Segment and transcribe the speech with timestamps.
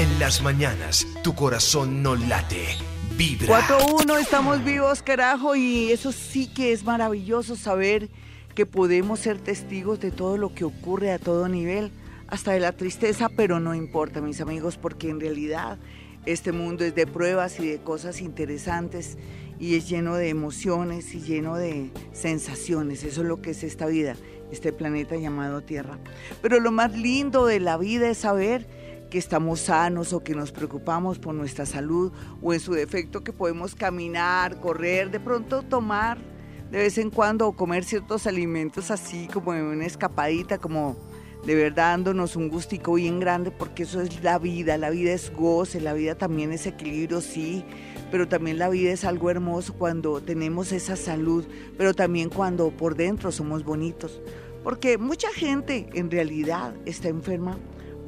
[0.00, 2.64] En las mañanas, tu corazón no late,
[3.18, 3.60] vibra.
[3.68, 8.08] 4-1, estamos vivos, carajo, y eso sí que es maravilloso saber
[8.54, 11.90] que podemos ser testigos de todo lo que ocurre a todo nivel,
[12.28, 15.78] hasta de la tristeza, pero no importa, mis amigos, porque en realidad
[16.24, 19.18] este mundo es de pruebas y de cosas interesantes
[19.58, 23.04] y es lleno de emociones y lleno de sensaciones.
[23.04, 24.16] Eso es lo que es esta vida,
[24.50, 25.98] este planeta llamado Tierra.
[26.40, 28.79] Pero lo más lindo de la vida es saber
[29.10, 33.32] que estamos sanos o que nos preocupamos por nuestra salud o en su defecto que
[33.32, 36.18] podemos caminar, correr, de pronto tomar
[36.70, 40.96] de vez en cuando o comer ciertos alimentos así como en una escapadita, como
[41.44, 45.32] de verdad dándonos un gustico bien grande porque eso es la vida, la vida es
[45.34, 47.64] goce, la vida también es equilibrio, sí,
[48.10, 51.44] pero también la vida es algo hermoso cuando tenemos esa salud,
[51.76, 54.20] pero también cuando por dentro somos bonitos,
[54.62, 57.58] porque mucha gente en realidad está enferma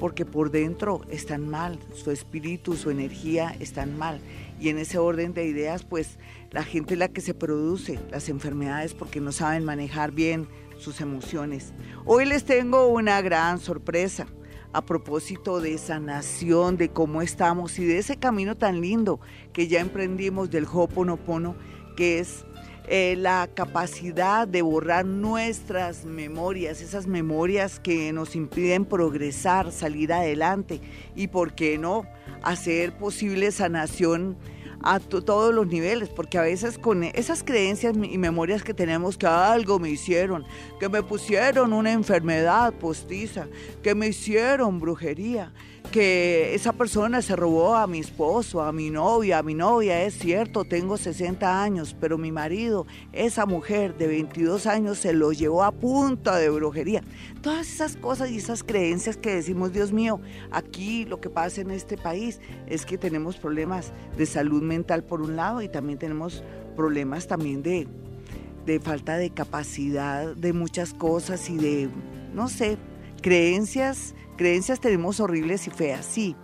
[0.02, 4.20] porque por dentro están mal, su espíritu, su energía están mal.
[4.58, 6.18] Y en ese orden de ideas, pues
[6.50, 11.00] la gente es la que se produce las enfermedades porque no saben manejar bien sus
[11.00, 11.72] emociones.
[12.04, 14.26] Hoy les tengo una gran sorpresa
[14.72, 19.20] a propósito de sanación, de cómo estamos y de ese camino tan lindo
[19.52, 21.54] que ya emprendimos del Hoponopono,
[21.96, 22.44] que es
[22.94, 30.78] eh, la capacidad de borrar nuestras memorias, esas memorias que nos impiden progresar, salir adelante
[31.16, 32.04] y, ¿por qué no?,
[32.42, 34.36] hacer posible sanación
[34.82, 39.26] a todos los niveles, porque a veces con esas creencias y memorias que tenemos que
[39.26, 40.44] algo me hicieron,
[40.78, 43.46] que me pusieron una enfermedad postiza,
[43.82, 45.54] que me hicieron brujería,
[45.92, 50.18] que esa persona se robó a mi esposo, a mi novia, a mi novia, es
[50.18, 55.62] cierto, tengo 60 años, pero mi marido, esa mujer de 22 años, se lo llevó
[55.62, 57.02] a punta de brujería.
[57.42, 60.18] Todas esas cosas y esas creencias que decimos, Dios mío,
[60.50, 65.20] aquí lo que pasa en este país es que tenemos problemas de salud mental por
[65.20, 66.42] un lado y también tenemos
[66.74, 67.86] problemas también de,
[68.64, 71.90] de falta de capacidad de muchas cosas y de,
[72.32, 72.78] no sé,
[73.20, 76.36] creencias Creencias tenemos horribles y feas, sí,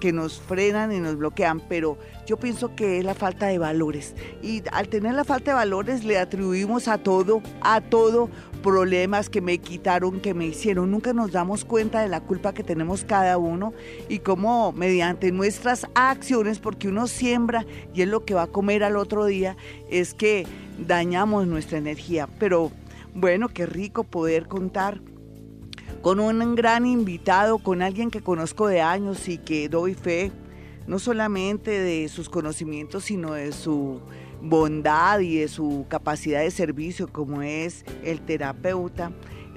[0.00, 1.96] que nos frenan y nos bloquean, pero
[2.26, 4.14] yo pienso que es la falta de valores.
[4.42, 8.28] Y al tener la falta de valores le atribuimos a todo, a todo,
[8.62, 10.90] problemas que me quitaron, que me hicieron.
[10.90, 13.74] Nunca nos damos cuenta de la culpa que tenemos cada uno
[14.08, 18.84] y cómo mediante nuestras acciones, porque uno siembra y es lo que va a comer
[18.84, 19.56] al otro día,
[19.90, 20.46] es que
[20.86, 22.28] dañamos nuestra energía.
[22.38, 22.70] Pero
[23.14, 25.00] bueno, qué rico poder contar
[26.02, 30.32] con un gran invitado, con alguien que conozco de años y que doy fe,
[30.88, 34.00] no solamente de sus conocimientos, sino de su
[34.42, 39.12] bondad y de su capacidad de servicio, como es el terapeuta.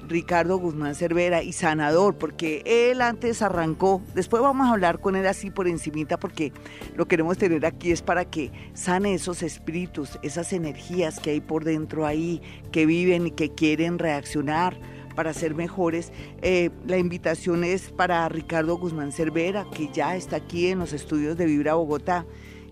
[0.08, 5.26] Ricardo Guzmán Cervera y sanador, porque él antes arrancó, después vamos a hablar con él
[5.26, 6.52] así por encimita, porque
[6.94, 11.64] lo queremos tener aquí es para que sane esos espíritus, esas energías que hay por
[11.64, 12.40] dentro ahí,
[12.70, 14.78] que viven y que quieren reaccionar
[15.16, 16.12] para ser mejores.
[16.42, 21.36] Eh, la invitación es para Ricardo Guzmán Cervera, que ya está aquí en los estudios
[21.36, 22.24] de Vibra Bogotá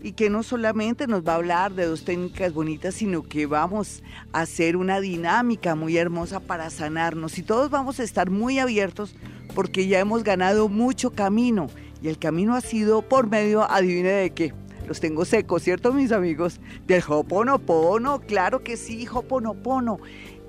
[0.04, 4.02] y que no solamente nos va a hablar de dos técnicas bonitas, sino que vamos
[4.32, 9.16] a hacer una dinámica muy hermosa para sanarnos y todos vamos a estar muy abiertos
[9.54, 11.68] porque ya hemos ganado mucho camino
[12.02, 14.63] y el camino ha sido por medio, adivine de qué.
[14.86, 16.60] Los tengo secos, ¿cierto, mis amigos?
[16.86, 19.98] Del Hoponopono, claro que sí, Hoponopono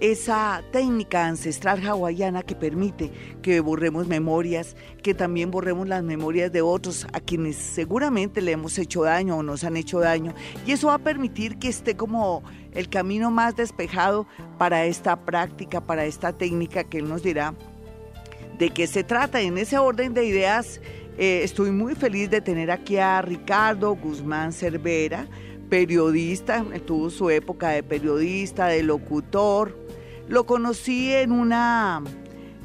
[0.02, 6.62] esa técnica ancestral hawaiana que permite que borremos memorias, que también borremos las memorias de
[6.62, 10.34] otros a quienes seguramente le hemos hecho daño o nos han hecho daño.
[10.66, 12.44] Y eso va a permitir que esté como
[12.74, 17.54] el camino más despejado para esta práctica, para esta técnica que él nos dirá
[18.60, 19.40] de qué se trata.
[19.40, 20.82] En ese orden de ideas,
[21.18, 25.28] eh, estoy muy feliz de tener aquí a Ricardo Guzmán Cervera,
[25.70, 29.78] periodista, tuvo su época de periodista, de locutor,
[30.28, 32.04] lo conocí en una,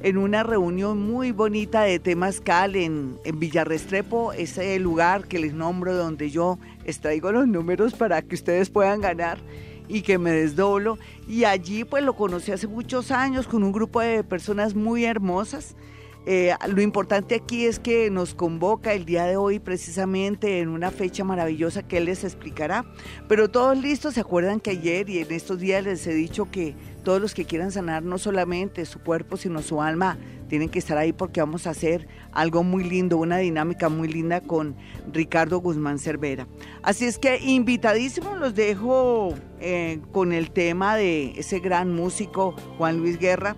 [0.02, 5.94] en una reunión muy bonita de Temazcal en, en Villarrestrepo, ese lugar que les nombro
[5.94, 9.38] donde yo extraigo los números para que ustedes puedan ganar
[9.86, 10.98] y que me desdoblo.
[11.28, 15.76] Y allí pues lo conocí hace muchos años con un grupo de personas muy hermosas
[16.26, 20.90] eh, lo importante aquí es que nos convoca el día de hoy precisamente en una
[20.90, 22.84] fecha maravillosa que él les explicará.
[23.28, 26.74] Pero todos listos, se acuerdan que ayer y en estos días les he dicho que
[27.04, 30.18] todos los que quieran sanar no solamente su cuerpo, sino su alma,
[30.48, 34.40] tienen que estar ahí porque vamos a hacer algo muy lindo, una dinámica muy linda
[34.42, 34.76] con
[35.12, 36.46] Ricardo Guzmán Cervera.
[36.82, 42.98] Así es que invitadísimos los dejo eh, con el tema de ese gran músico Juan
[42.98, 43.56] Luis Guerra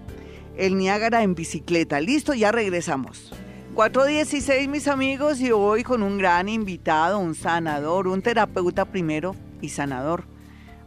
[0.63, 2.01] el Niágara en bicicleta.
[2.01, 3.33] Listo, ya regresamos.
[3.75, 9.71] 416 mis amigos y hoy con un gran invitado, un sanador, un terapeuta primero y
[9.71, 10.23] sanador.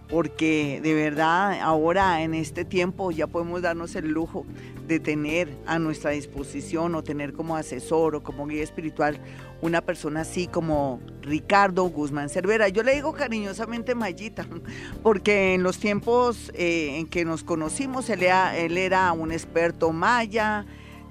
[0.07, 4.45] Porque de verdad ahora en este tiempo ya podemos darnos el lujo
[4.87, 9.19] de tener a nuestra disposición o tener como asesor o como guía espiritual
[9.65, 12.69] una persona así como Ricardo Guzmán Cervera.
[12.69, 14.47] Yo le digo cariñosamente Mayita,
[15.03, 20.65] porque en los tiempos eh, en que nos conocimos él él era un experto maya,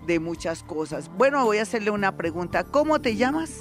[0.07, 1.11] de muchas cosas.
[1.17, 2.65] Bueno, voy a hacerle una pregunta.
[2.65, 3.61] ¿Cómo te llamas?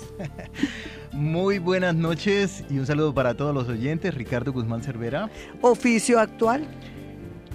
[1.11, 4.13] Muy buenas noches y un saludo para todos los oyentes.
[4.13, 5.29] Ricardo Guzmán Cervera.
[5.61, 6.67] Oficio actual.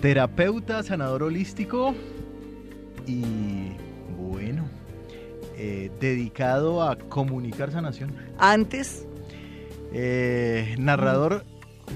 [0.01, 1.95] Terapeuta, sanador holístico
[3.07, 3.58] y
[5.61, 8.15] eh, dedicado a comunicar sanación.
[8.39, 9.05] Antes.
[9.93, 11.45] Eh, narrador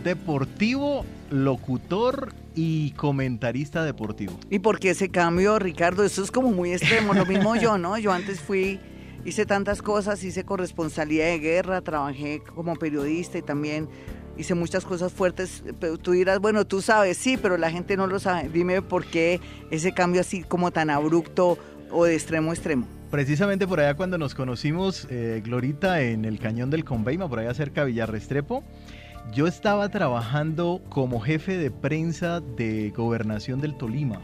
[0.03, 4.33] deportivo, locutor y comentarista deportivo.
[4.51, 6.03] ¿Y por qué ese cambio, Ricardo?
[6.05, 7.15] Eso es como muy extremo.
[7.15, 7.97] Lo mismo yo, ¿no?
[7.99, 8.81] Yo antes fui,
[9.25, 13.89] hice tantas cosas, hice corresponsalía de guerra, trabajé como periodista y también
[14.37, 15.63] hice muchas cosas fuertes.
[15.79, 18.49] Pero tú dirás, bueno, tú sabes, sí, pero la gente no lo sabe.
[18.49, 21.59] Dime por qué ese cambio así como tan abrupto
[21.93, 23.02] o de extremo a extremo.
[23.13, 27.53] Precisamente por allá cuando nos conocimos, eh, Glorita, en el cañón del Conveima, por allá
[27.53, 28.65] cerca de Villarrestrepo,
[29.35, 34.23] yo estaba trabajando como jefe de prensa de gobernación del Tolima.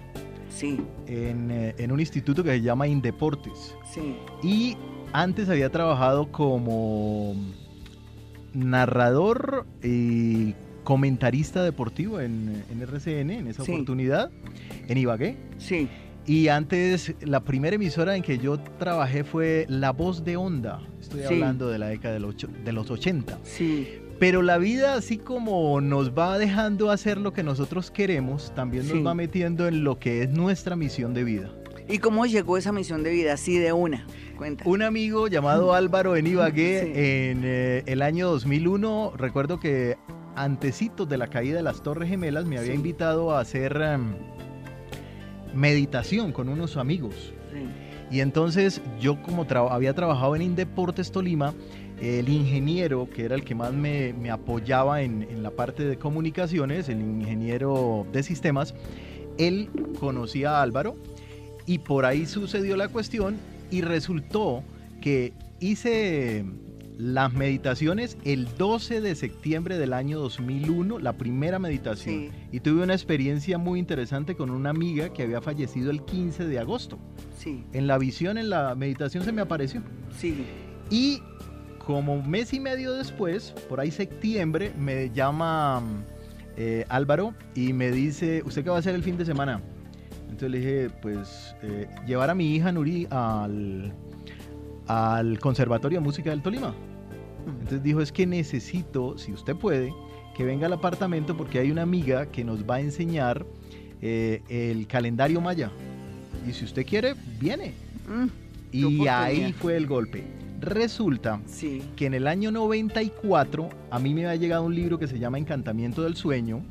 [0.49, 0.81] Sí.
[1.07, 3.77] En, eh, en, un instituto que se llama Indeportes.
[3.93, 4.17] Sí.
[4.43, 4.79] Y
[5.13, 7.37] antes había trabajado como
[8.55, 14.31] narrador y comentarista deportivo en, en RCN en esa oportunidad,
[14.89, 15.37] en Ibagué.
[15.59, 15.91] Sí.
[16.29, 20.83] Y antes, la primera emisora en que yo trabajé fue La Voz de Onda.
[21.01, 23.39] Estoy hablando de la década de los, de los 80.
[23.45, 23.89] Sí.
[24.19, 29.07] Pero la vida, así como nos va dejando hacer lo que nosotros queremos, también nos
[29.07, 31.51] va metiendo en lo que es nuestra misión de vida.
[31.89, 33.33] ¿Y cómo llegó esa misión de vida?
[33.33, 34.07] Así de una.
[34.37, 34.65] Cuenta.
[34.69, 39.97] Un amigo llamado Álvaro en Ibagué en eh, el año 2001, recuerdo que
[40.37, 44.15] antecitos de la caída de las Torres Gemelas me había invitado a hacer em,
[45.55, 47.33] meditación con unos amigos.
[48.11, 51.55] Y entonces yo como había trabajado en Indeportes Tolima,
[52.01, 57.01] el ingeniero, que era el que más me, apoyaba en, la parte de comunicaciones, el
[57.01, 58.75] ingeniero de sistemas,
[59.37, 59.69] él
[59.99, 60.97] conocía a Álvaro
[61.67, 63.37] y por ahí sucedió la cuestión
[63.71, 64.63] y resultó
[65.01, 66.45] que hice
[66.99, 72.31] las meditaciones el 12 de septiembre del año 2001, la primera meditación.
[72.51, 76.59] Y tuve una experiencia muy interesante con una amiga que había fallecido el 15 de
[76.59, 76.99] agosto.
[77.39, 77.65] Sí.
[77.73, 79.81] En la visión, en la meditación se me apareció.
[80.19, 80.45] Sí.
[80.91, 81.23] Y
[81.79, 85.81] como un mes y medio después, por ahí septiembre, me llama
[86.57, 89.63] eh, Álvaro y me dice, ¿usted qué va a hacer el fin de semana?
[90.23, 93.95] Entonces le dije, pues eh, llevar a mi hija Nuri al,
[94.89, 96.75] al Conservatorio de Música del Tolima.
[97.49, 99.93] Entonces dijo, es que necesito, si usted puede,
[100.37, 103.45] que venga al apartamento porque hay una amiga que nos va a enseñar
[104.01, 105.71] eh, el calendario maya.
[106.49, 107.73] Y si usted quiere, viene.
[108.09, 108.27] Mm,
[108.73, 110.25] y ahí fue el golpe.
[110.61, 111.41] Resulta
[111.97, 115.39] que en el año 94 a mí me había llegado un libro que se llama
[115.39, 116.63] Encantamiento del Sueño,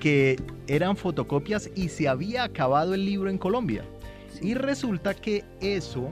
[0.00, 3.84] que eran fotocopias y se había acabado el libro en Colombia.
[4.40, 6.10] Y resulta que eso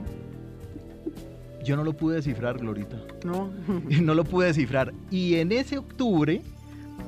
[1.63, 2.97] yo no lo pude descifrar, Glorita.
[3.25, 3.51] No.
[4.01, 4.93] no lo pude descifrar.
[5.09, 6.41] Y en ese octubre,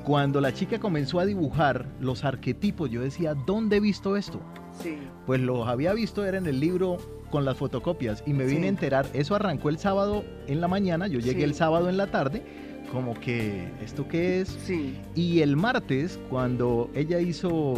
[0.04, 4.40] cuando la chica comenzó a dibujar los arquetipos, yo decía, ¿dónde he visto esto?
[4.82, 4.98] Sí.
[5.26, 6.98] Pues los había visto, era en el libro
[7.30, 11.08] con las fotocopias y me vine a enterar, eso arrancó el sábado en la mañana,
[11.08, 12.44] yo llegué el sábado en la tarde,
[12.92, 14.50] como que, ¿esto qué es?
[14.50, 14.96] Sí.
[15.16, 17.74] Y el martes, cuando ella hizo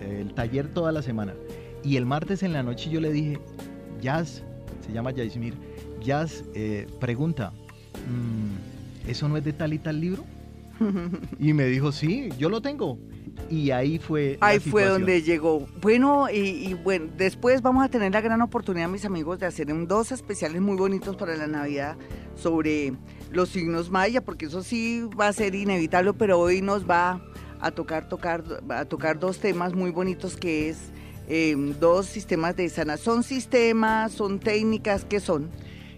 [0.00, 1.34] eh, el taller toda la semana,
[1.84, 3.38] y el martes en la noche yo le dije,
[4.00, 4.42] Jazz,
[4.86, 5.52] se llama Yaismir,
[6.00, 7.52] Jazz, eh, pregunta,
[8.08, 10.24] mm, ¿eso no es de tal y tal libro?
[11.38, 12.98] y me dijo, sí, yo lo tengo.
[13.50, 14.36] Y ahí fue.
[14.40, 15.66] Ahí fue donde llegó.
[15.80, 20.12] Bueno, y, bueno, después vamos a tener la gran oportunidad, mis amigos, de hacer dos
[20.12, 21.96] especiales muy bonitos para la Navidad
[22.34, 22.92] sobre
[23.30, 27.22] los signos maya, porque eso sí va a ser inevitable, pero hoy nos va
[27.60, 30.78] a tocar, tocar, a tocar dos temas muy bonitos que es
[31.28, 32.96] em, dos sistemas de sana.
[32.96, 35.04] ¿Son sistemas, son técnicas?
[35.04, 35.48] ¿Qué son?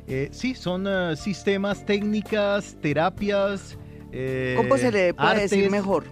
[0.06, 3.78] Eh, sí, son eh, sistemas, técnicas, terapias.
[4.12, 6.04] Eh, ¿Cómo se le puede decir mejor?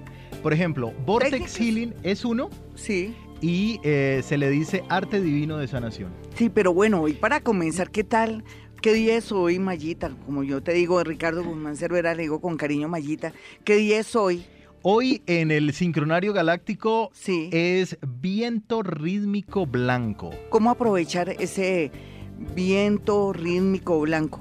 [0.43, 2.51] Por ejemplo, Vortex Healing es uno.
[2.75, 3.15] Sí.
[3.41, 6.13] Y eh, se le dice arte divino de sanación.
[6.35, 8.45] Sí, pero bueno, y para comenzar, ¿qué tal?
[8.83, 10.11] ¿Qué día es hoy, Mayita?
[10.25, 13.33] Como yo te digo, Ricardo Guzmán Cervera, le digo con cariño, Mayita.
[13.65, 14.45] ¿Qué día es hoy?
[14.83, 17.51] Hoy en el sincronario galáctico sí.
[17.53, 20.31] es viento rítmico blanco.
[20.51, 21.91] ¿Cómo aprovechar ese
[22.39, 24.41] Viento rítmico blanco.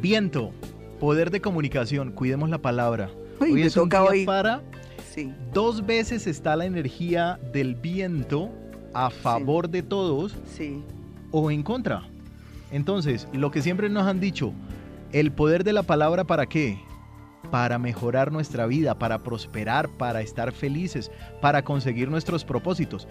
[0.00, 0.52] Viento,
[1.00, 3.10] poder de comunicación, cuidemos la palabra.
[3.40, 4.24] Uy, hoy es un toca día hoy.
[4.26, 4.62] para
[5.10, 5.32] Sí.
[5.52, 8.50] dos veces está la energía del viento
[8.94, 10.82] a favor de todos Sí.
[11.32, 12.08] o en contra.
[12.70, 14.52] Entonces, lo que siempre nos han dicho,
[15.12, 16.78] el poder de la palabra para qué?
[17.50, 23.06] Para mejorar nuestra vida, para prosperar, para estar felices, para conseguir nuestros propósitos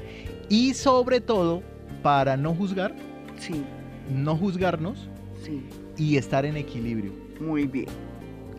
[0.49, 1.63] y sobre todo
[2.03, 2.93] para no juzgar,
[3.37, 3.63] Sí.
[4.09, 5.09] No juzgarnos
[5.43, 5.63] Sí.
[5.97, 7.13] y estar en equilibrio.
[7.39, 7.87] Muy bien.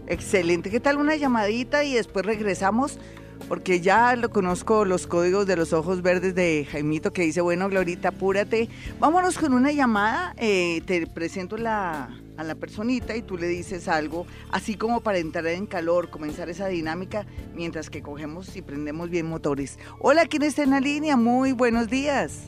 [0.06, 0.70] Excelente.
[0.70, 2.98] ¿Qué tal una llamadita y después regresamos?
[3.48, 7.68] Porque ya lo conozco los códigos de los ojos verdes de Jaimito que dice, bueno,
[7.68, 8.68] Glorita, apúrate.
[8.98, 10.34] Vámonos con una llamada.
[10.38, 15.18] eh, te presento la, a la personita y tú le dices algo, así como para
[15.18, 19.78] entrar en calor, comenzar esa dinámica mientras que cogemos y prendemos bien motores.
[20.00, 21.16] Hola, ¿quién está en la línea?
[21.16, 22.44] Muy buenos días.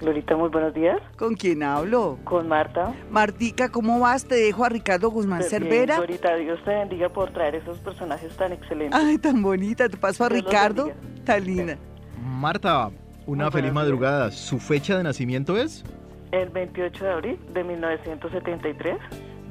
[0.00, 1.00] Glorita, muy buenos días.
[1.16, 2.18] ¿Con quién hablo?
[2.24, 2.94] Con Marta.
[3.10, 4.26] Martica, ¿cómo vas?
[4.26, 5.96] Te dejo a Ricardo Guzmán Bien, Cervera.
[5.96, 8.98] Glorita, Dios te bendiga por traer esos personajes tan excelentes.
[8.98, 9.88] Ay, tan bonita.
[9.88, 10.90] Te paso a Dios Ricardo.
[11.24, 11.78] Tan linda.
[12.22, 12.90] Marta,
[13.26, 14.30] una Muy feliz madrugada.
[14.30, 15.84] ¿Su fecha de nacimiento es?
[16.32, 18.98] El 28 de abril de 1973.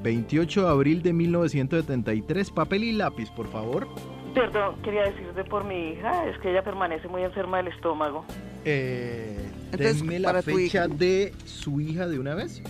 [0.03, 2.51] 28 de abril de 1973.
[2.51, 3.87] Papel y lápiz, por favor.
[4.35, 8.25] Perdón, quería decirte por mi hija, es que ella permanece muy enferma del estómago.
[8.65, 12.62] Eh, Entonces, denme la para fecha de su hija de una vez.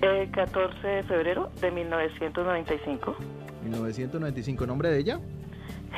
[0.00, 3.16] El 14 de febrero de 1995.
[3.64, 4.66] 1995.
[4.66, 5.20] ¿Nombre de ella?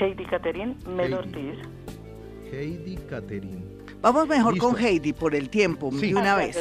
[0.00, 1.14] Heidi Catherine Mel Heidi.
[1.14, 1.58] Ortiz.
[2.52, 3.62] Heidi Catherine.
[4.00, 4.68] Vamos mejor Listo.
[4.70, 6.08] con Heidi por el tiempo, Sí.
[6.12, 6.56] de una vez.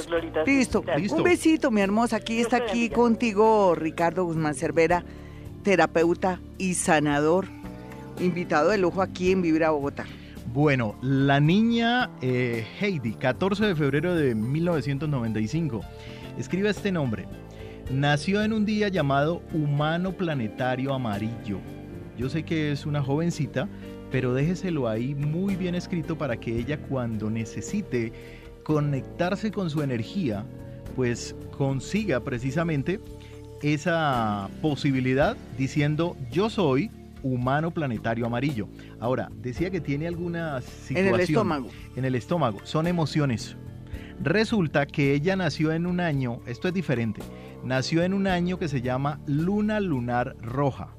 [0.45, 0.83] Listo.
[0.97, 1.15] Listo.
[1.15, 2.17] Un besito, mi hermosa.
[2.17, 5.05] Aquí está aquí contigo Ricardo Guzmán Cervera,
[5.63, 7.45] terapeuta y sanador.
[8.19, 10.05] Invitado de lujo aquí en Vibra Bogotá.
[10.51, 15.81] Bueno, la niña eh, Heidi, 14 de febrero de 1995.
[16.39, 17.27] Escribe este nombre.
[17.91, 21.59] Nació en un día llamado Humano Planetario Amarillo.
[22.17, 23.69] Yo sé que es una jovencita,
[24.09, 28.11] pero déjeselo ahí muy bien escrito para que ella cuando necesite
[28.63, 30.45] conectarse con su energía,
[30.95, 32.99] pues consiga precisamente
[33.61, 36.89] esa posibilidad diciendo yo soy
[37.23, 38.67] humano planetario amarillo.
[38.99, 41.69] Ahora, decía que tiene alguna situación En el estómago.
[41.95, 43.55] en el estómago, son emociones.
[44.21, 47.21] Resulta que ella nació en un año, esto es diferente,
[47.63, 50.89] nació en un año que se llama Luna Lunar Roja.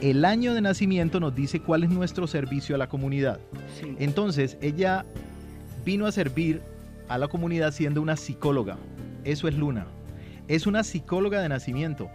[0.00, 3.40] El año de nacimiento nos dice cuál es nuestro servicio a la comunidad.
[3.80, 3.94] Sí.
[3.98, 5.04] Entonces, ella
[5.84, 6.62] vino a servir
[7.08, 8.76] a la comunidad siendo una psicóloga.
[9.24, 9.86] Eso es Luna.
[10.48, 12.08] Es una psicóloga de nacimiento.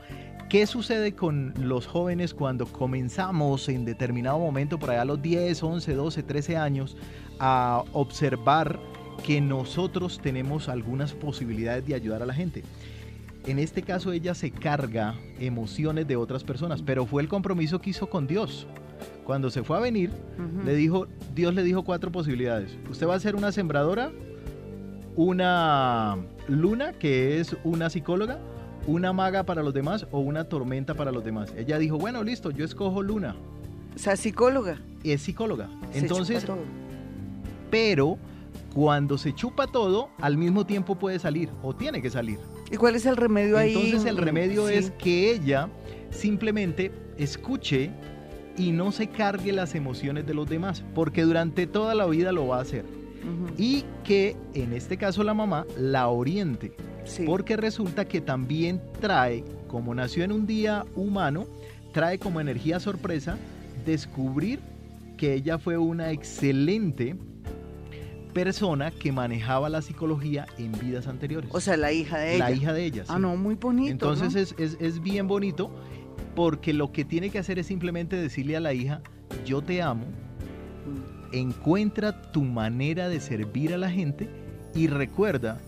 [0.52, 5.64] ¿Qué sucede con los jóvenes cuando comenzamos en determinado momento, por allá a los 10,
[5.64, 6.98] 11, 12, 13 años,
[7.40, 8.78] a observar
[9.26, 12.64] que nosotros tenemos algunas posibilidades de ayudar a la gente?
[13.48, 17.92] En este caso ella se carga emociones de otras personas, pero fue el compromiso que
[17.92, 18.68] hizo con Dios.
[19.24, 20.66] Cuando se fue a venir, Ujú.
[20.66, 22.78] le dijo, Dios le dijo cuatro posibilidades.
[22.90, 24.12] Usted va a ser una sembradora,
[25.16, 26.18] una
[26.50, 28.38] luna, que es una psicóloga,
[28.88, 31.54] una maga para los demás o una tormenta para los demás.
[31.58, 33.36] Ella dijo, bueno, listo, yo escojo luna.
[33.96, 34.80] O sea, psicóloga.
[35.04, 35.70] Y es psicóloga.
[35.92, 36.64] Se Entonces, chupa todo.
[37.70, 38.18] pero
[38.74, 42.40] cuando se chupa todo, al mismo tiempo puede salir o tiene que salir.
[42.72, 43.74] ¿Y cuál es el remedio ahí?
[43.76, 44.76] Entonces el remedio Sí.
[44.76, 45.68] es que ella
[46.10, 47.92] simplemente escuche
[48.58, 52.48] y no se cargue las emociones de los demás, porque durante toda la vida lo
[52.48, 52.86] va a hacer.
[53.58, 56.74] Y que en este caso la mamá la oriente,
[57.04, 57.24] Sí.
[57.26, 61.46] porque resulta que también trae, como nació en un día humano,
[61.94, 63.38] trae como energía sorpresa
[63.86, 64.60] descubrir
[65.18, 67.16] que ella fue una excelente
[68.34, 71.50] persona que manejaba la psicología en vidas anteriores.
[71.54, 72.50] O sea, la hija de ella.
[72.50, 73.04] la hija de ella.
[73.08, 73.22] Ah, sí.
[73.22, 73.92] no, muy bonito.
[73.92, 74.40] Entonces ¿no?
[74.40, 75.70] es, es- es bien bonito
[76.36, 79.02] porque lo que tiene que hacer es simplemente decirle a la hija,
[79.46, 80.06] yo te amo.
[81.32, 84.30] Encuentra tu manera de servir a la gente
[84.76, 85.60] y recuerda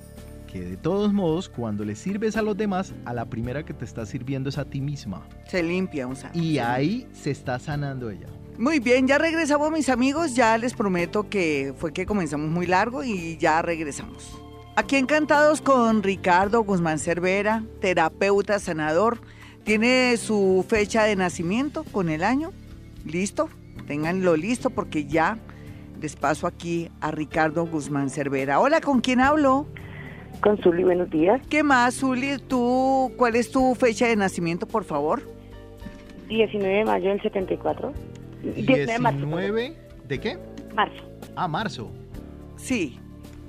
[0.51, 3.85] que de todos modos cuando le sirves a los demás, a la primera que te
[3.85, 5.27] está sirviendo es a ti misma.
[5.47, 6.31] Se limpia, sea.
[6.33, 8.27] Y ahí se está sanando ella.
[8.57, 13.03] Muy bien, ya regresamos mis amigos, ya les prometo que fue que comenzamos muy largo
[13.03, 14.39] y ya regresamos.
[14.75, 19.19] Aquí encantados con Ricardo Guzmán Cervera, terapeuta, sanador.
[19.63, 22.51] Tiene su fecha de nacimiento con el año.
[23.05, 23.49] ¿Listo?
[23.87, 25.37] Ténganlo listo porque ya
[26.01, 28.59] les paso aquí a Ricardo Guzmán Cervera.
[28.59, 29.67] Hola, ¿con quién hablo?
[30.41, 31.41] Con Zuli, buenos días.
[31.49, 32.37] ¿Qué más, Zuli?
[32.47, 35.21] ¿Tú, ¿Cuál es tu fecha de nacimiento, por favor?
[36.27, 37.93] 19 de mayo del 74.
[38.43, 39.19] 19 de marzo.
[39.19, 39.39] perdón.
[39.39, 40.37] 19 de qué?
[40.75, 41.03] Marzo,
[41.35, 41.89] Ah, marzo.
[42.57, 42.99] Sí.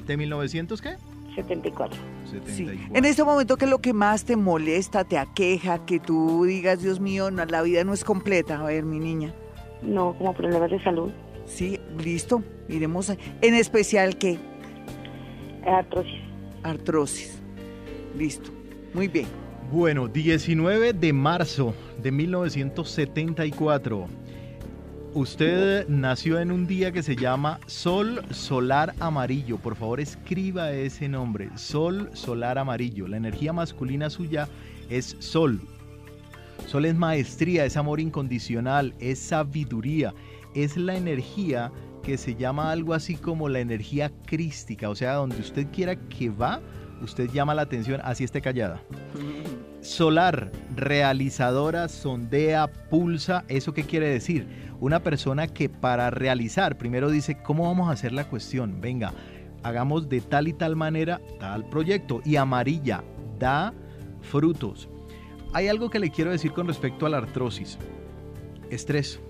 [0.06, 0.96] ¿De 1900 qué?
[1.34, 1.98] 74.
[2.46, 2.64] Sí.
[2.64, 2.96] 74.
[2.96, 6.80] En este momento, ¿qué es lo que más te molesta, te aqueja, que tú digas,
[6.82, 8.60] Dios mío, no, la vida no es completa?
[8.60, 9.32] A ver, mi niña.
[9.82, 11.10] No, como problemas de salud,
[11.46, 12.42] Sí, listo.
[12.68, 13.10] Iremos.
[13.10, 14.38] a- En especial, ¿qué?
[15.66, 16.20] artrosis.
[16.62, 17.38] Artrosis.
[18.18, 18.50] Listo.
[18.92, 19.26] Muy bien.
[19.72, 24.06] Bueno, 19 de marzo de 1974.
[25.14, 29.58] Usted nació en un día que se llama Sol Solar Amarillo.
[29.58, 31.50] Por favor, escriba ese nombre.
[31.56, 33.06] Sol Solar Amarillo.
[33.06, 34.48] La energía masculina suya
[34.90, 35.60] es Sol.
[36.66, 40.14] Sol es maestría, es amor incondicional, es sabiduría,
[40.54, 45.40] es la energía que se llama algo así como la energía crística, o sea, donde
[45.40, 46.60] usted quiera que va,
[47.02, 48.82] usted llama la atención, así esté callada.
[49.80, 54.46] Solar, realizadora, sondea, pulsa, ¿eso qué quiere decir?
[54.80, 58.80] Una persona que para realizar, primero dice, ¿cómo vamos a hacer la cuestión?
[58.80, 59.12] Venga,
[59.62, 62.20] hagamos de tal y tal manera tal proyecto.
[62.24, 63.02] Y amarilla,
[63.38, 63.74] da
[64.22, 64.88] frutos.
[65.52, 67.78] Hay algo que le quiero decir con respecto a la artrosis.
[68.70, 69.20] Estrés.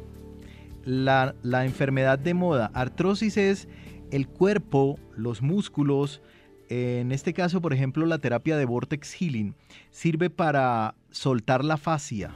[0.85, 2.71] La, la enfermedad de moda.
[2.75, 3.69] Artrosis es
[4.11, 6.23] el cuerpo, los músculos.
[6.69, 9.55] En este caso, por ejemplo, la terapia de Vortex Healing
[9.91, 12.33] sirve para soltar la fascia.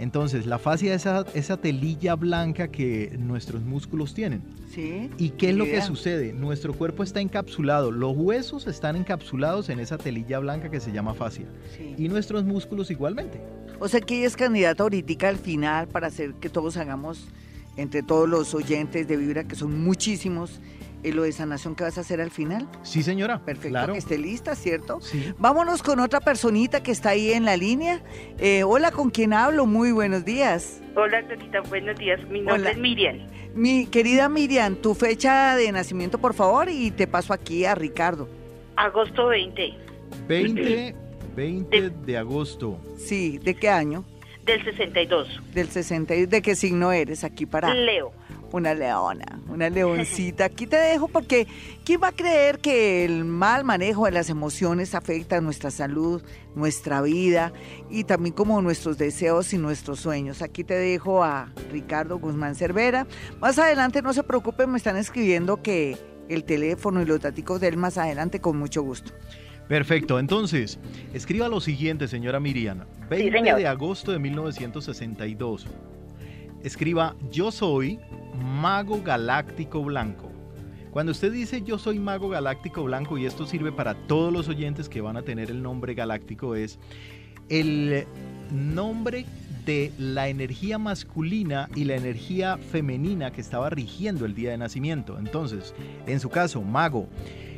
[0.00, 4.42] Entonces, la fascia es esa, esa telilla blanca que nuestros músculos tienen.
[4.70, 5.10] Sí.
[5.18, 6.32] ¿Y qué es lo que sucede?
[6.32, 11.12] Nuestro cuerpo está encapsulado, los huesos están encapsulados en esa telilla blanca que se llama
[11.12, 11.44] fascia.
[11.76, 11.94] Sí.
[11.98, 13.42] Y nuestros músculos igualmente.
[13.78, 17.28] O sea que ella es candidata ahorita al final para hacer que todos hagamos,
[17.76, 20.60] entre todos los oyentes de Vibra, que son muchísimos,
[21.02, 22.68] eh, lo de sanación que vas a hacer al final.
[22.82, 23.38] Sí, señora.
[23.44, 23.92] Perfecto, Claro.
[23.94, 25.00] que esté lista, ¿cierto?
[25.00, 25.32] Sí.
[25.38, 28.02] Vámonos con otra personita que está ahí en la línea.
[28.38, 29.64] Eh, hola, ¿con quién hablo?
[29.66, 30.80] Muy buenos días.
[30.96, 32.20] Hola, Dorita, buenos días.
[32.28, 32.70] Mi nombre Hola.
[32.72, 33.16] es Miriam.
[33.54, 38.28] Mi querida Miriam, tu fecha de nacimiento, por favor, y te paso aquí a Ricardo.
[38.76, 39.74] Agosto 20
[40.28, 40.94] 20,
[41.36, 42.78] 20 de agosto.
[42.98, 44.04] Sí, ¿de qué año?
[44.50, 45.40] Del 62.
[45.54, 46.14] Del 60.
[46.14, 47.74] y- ¿De qué signo eres aquí para?
[47.74, 48.12] Leo.
[48.52, 50.46] Una leona, una leoncita.
[50.46, 51.46] Aquí te dejo porque
[51.84, 56.20] ¿quién va a creer que el mal manejo de las emociones afecta nuestra salud,
[56.56, 57.52] nuestra vida
[57.90, 60.42] y también como nuestros deseos y nuestros sueños?
[60.42, 63.06] Aquí te dejo a Ricardo Guzmán Cervera.
[63.40, 65.96] Más adelante, no se preocupen, me están escribiendo que
[66.28, 69.12] el teléfono y los datos de él más adelante con mucho gusto.
[69.70, 70.80] Perfecto, entonces,
[71.14, 72.80] escriba lo siguiente, señora Miriam.
[73.08, 73.56] 20 señor.
[73.56, 75.64] de agosto de 1962.
[76.64, 78.00] Escriba, yo soy
[78.34, 80.28] mago galáctico blanco.
[80.90, 84.88] Cuando usted dice yo soy mago galáctico blanco, y esto sirve para todos los oyentes
[84.88, 86.80] que van a tener el nombre galáctico, es
[87.48, 88.08] el
[88.50, 89.24] nombre
[89.64, 95.18] de la energía masculina y la energía femenina que estaba rigiendo el día de nacimiento.
[95.18, 95.74] Entonces,
[96.06, 97.08] en su caso, mago,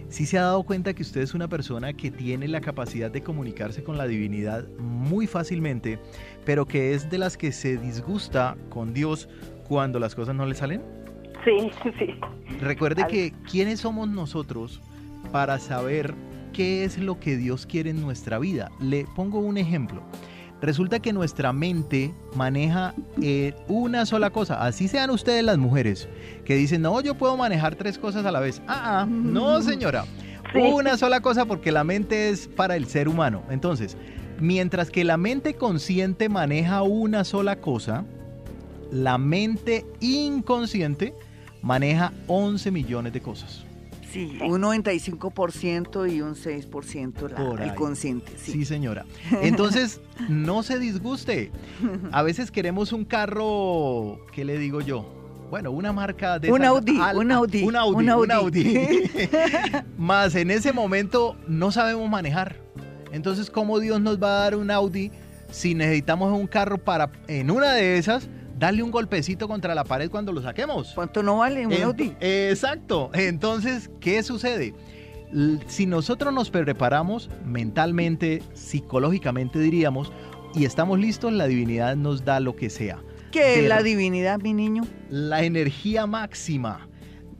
[0.08, 3.22] si se ha dado cuenta que usted es una persona que tiene la capacidad de
[3.22, 5.98] comunicarse con la divinidad muy fácilmente,
[6.44, 9.28] pero que es de las que se disgusta con Dios
[9.68, 10.82] cuando las cosas no le salen?
[11.44, 12.14] Sí, sí.
[12.60, 14.80] Recuerde Al- que quiénes somos nosotros
[15.32, 16.14] para saber
[16.52, 18.70] qué es lo que Dios quiere en nuestra vida.
[18.80, 20.02] Le pongo un ejemplo.
[20.62, 24.64] Resulta que nuestra mente maneja eh, una sola cosa.
[24.64, 26.08] Así sean ustedes las mujeres
[26.44, 28.62] que dicen, no, yo puedo manejar tres cosas a la vez.
[28.68, 30.04] Ah, ah, no, señora.
[30.52, 30.60] Sí.
[30.60, 33.42] Una sola cosa porque la mente es para el ser humano.
[33.50, 33.96] Entonces,
[34.38, 38.04] mientras que la mente consciente maneja una sola cosa,
[38.92, 41.12] la mente inconsciente
[41.60, 43.66] maneja 11 millones de cosas.
[44.12, 48.32] Sí, un 95% y un 6% la- el consciente.
[48.36, 48.52] Sí.
[48.52, 48.64] Sí.
[48.64, 49.06] señora.
[49.42, 51.50] Entonces, no se disguste.
[52.12, 55.18] A veces queremos un carro, ¿qué le digo yo?
[55.50, 56.50] Bueno, una marca de...
[56.50, 58.76] Un Audi, un Audi, Un Audi, un un Audi.
[58.76, 59.02] Audi.
[59.98, 62.56] Más en ese momento no sabemos manejar.
[63.12, 65.10] Entonces, ¿cómo Dios nos va a dar un Audi
[65.50, 68.28] si necesitamos un carro para, en una de esas,
[68.62, 70.92] darle un golpecito contra la pared cuando lo saquemos?
[70.94, 72.12] ¿Cuánto no vale un Audi?
[72.20, 73.10] Exacto.
[73.12, 74.72] Entonces, ¿qué sucede?
[75.66, 80.12] Si nosotros nos preparamos mentalmente, psicológicamente diríamos,
[80.54, 83.02] y estamos listos, la divinidad nos da lo que sea.
[83.32, 84.84] ¿Qué es la divinidad, mi niño?
[85.10, 86.86] La energía máxima,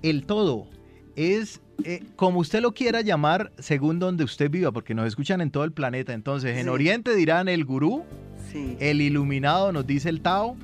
[0.02, 0.66] el todo,
[1.14, 5.52] es eh, como usted lo quiera llamar según donde usted viva, porque nos escuchan en
[5.52, 6.14] todo el planeta.
[6.14, 6.68] Entonces, en Sí.
[6.68, 8.02] Oriente dirán el gurú,
[8.50, 8.76] Sí.
[8.80, 10.56] el iluminado nos dice el Tao,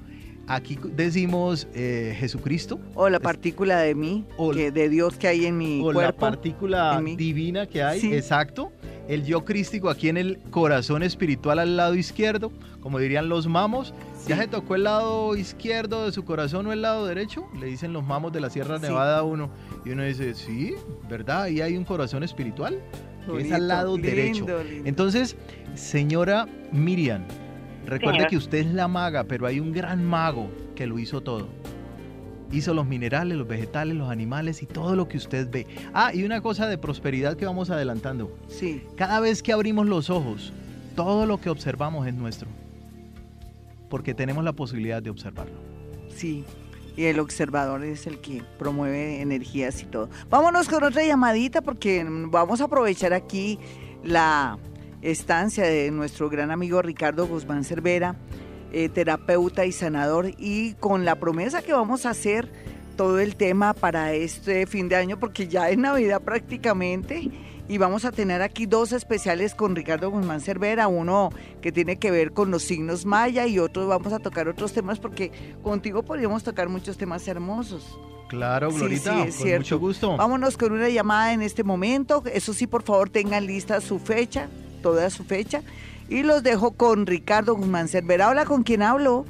[0.49, 2.81] aquí decimos eh, Jesucristo.
[2.95, 5.95] O la partícula de mí, o- que de Dios que hay en mi o la
[5.95, 6.21] cuerpo.
[6.21, 7.17] partícula en mí.
[7.17, 8.13] divina que hay, Sí.
[8.15, 8.73] exacto.
[9.09, 13.95] El yo crístico aquí en el corazón espiritual al lado izquierdo, como dirían los mamos.
[14.27, 17.47] ¿Ya se tocó el lado izquierdo de su corazón o el lado derecho?
[17.59, 18.79] Le dicen los mamos de la Sierra.
[18.79, 19.49] Nevada a uno.
[19.87, 20.75] Y uno dice, sí,
[21.09, 21.45] ¿verdad?
[21.45, 22.79] Ahí hay un corazón espiritual.
[23.27, 24.41] que es al lado lindo, derecho.
[24.63, 24.89] lindo.
[24.89, 25.37] Entonces,
[25.75, 27.23] señora Miriam,
[27.89, 31.49] recuerde que usted es la maga, pero hay un gran mago que lo hizo todo.
[32.51, 35.67] Hizo los minerales, los vegetales, los animales y todo lo que usted ve.
[35.93, 38.35] Ah, y una cosa de prosperidad que vamos adelantando.
[38.49, 40.53] Sí, Cada vez que abrimos los ojos,
[40.97, 42.49] todo lo que observamos es nuestro.
[43.91, 45.55] Porque tenemos la posibilidad de observarlo.
[46.11, 46.45] sí.
[46.97, 50.11] Y el observador es el que promueve energías y todo.
[50.31, 53.57] Vámonos con otra llamadita porque vamos a aprovechar aquí
[54.03, 54.59] la
[55.03, 58.17] estancia de nuestro gran amigo Ricardo Guzmán Cervera,
[58.73, 62.51] eh, terapeuta y sanador, y con la promesa que vamos a hacer
[62.97, 67.31] todo el tema para este fin de año, porque ya es Navidad prácticamente,
[67.69, 71.31] y vamos a tener aquí dos especiales con Ricardo Guzmán Cervera, uno
[71.61, 74.99] que tiene que ver con los signos maya y otro vamos a tocar otros temas,
[74.99, 75.31] porque
[75.63, 77.99] contigo podríamos tocar muchos temas hermosos.
[78.29, 79.61] Claro, Sí, Glorita, sí, es con cierto.
[79.61, 80.17] mucho gusto.
[80.17, 82.23] Vámonos con una llamada en este momento.
[82.31, 85.63] Eso sí, por favor, tengan lista su fecha, toda su fecha.
[86.09, 88.29] Y los dejo con Ricardo Guzmán Cervera.
[88.31, 89.25] Hola, ¿con quién hablo?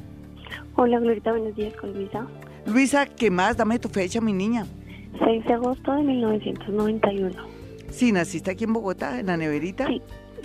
[0.77, 2.27] Hola Glorita, buenos días con Luisa.
[2.67, 3.57] Luisa, ¿qué más?
[3.57, 4.67] Dame tu fecha, mi niña.
[5.25, 7.35] 6 de agosto de 1991.
[7.91, 9.87] Sí, naciste aquí en Bogotá, en la neverita.
[9.87, 10.01] Sí.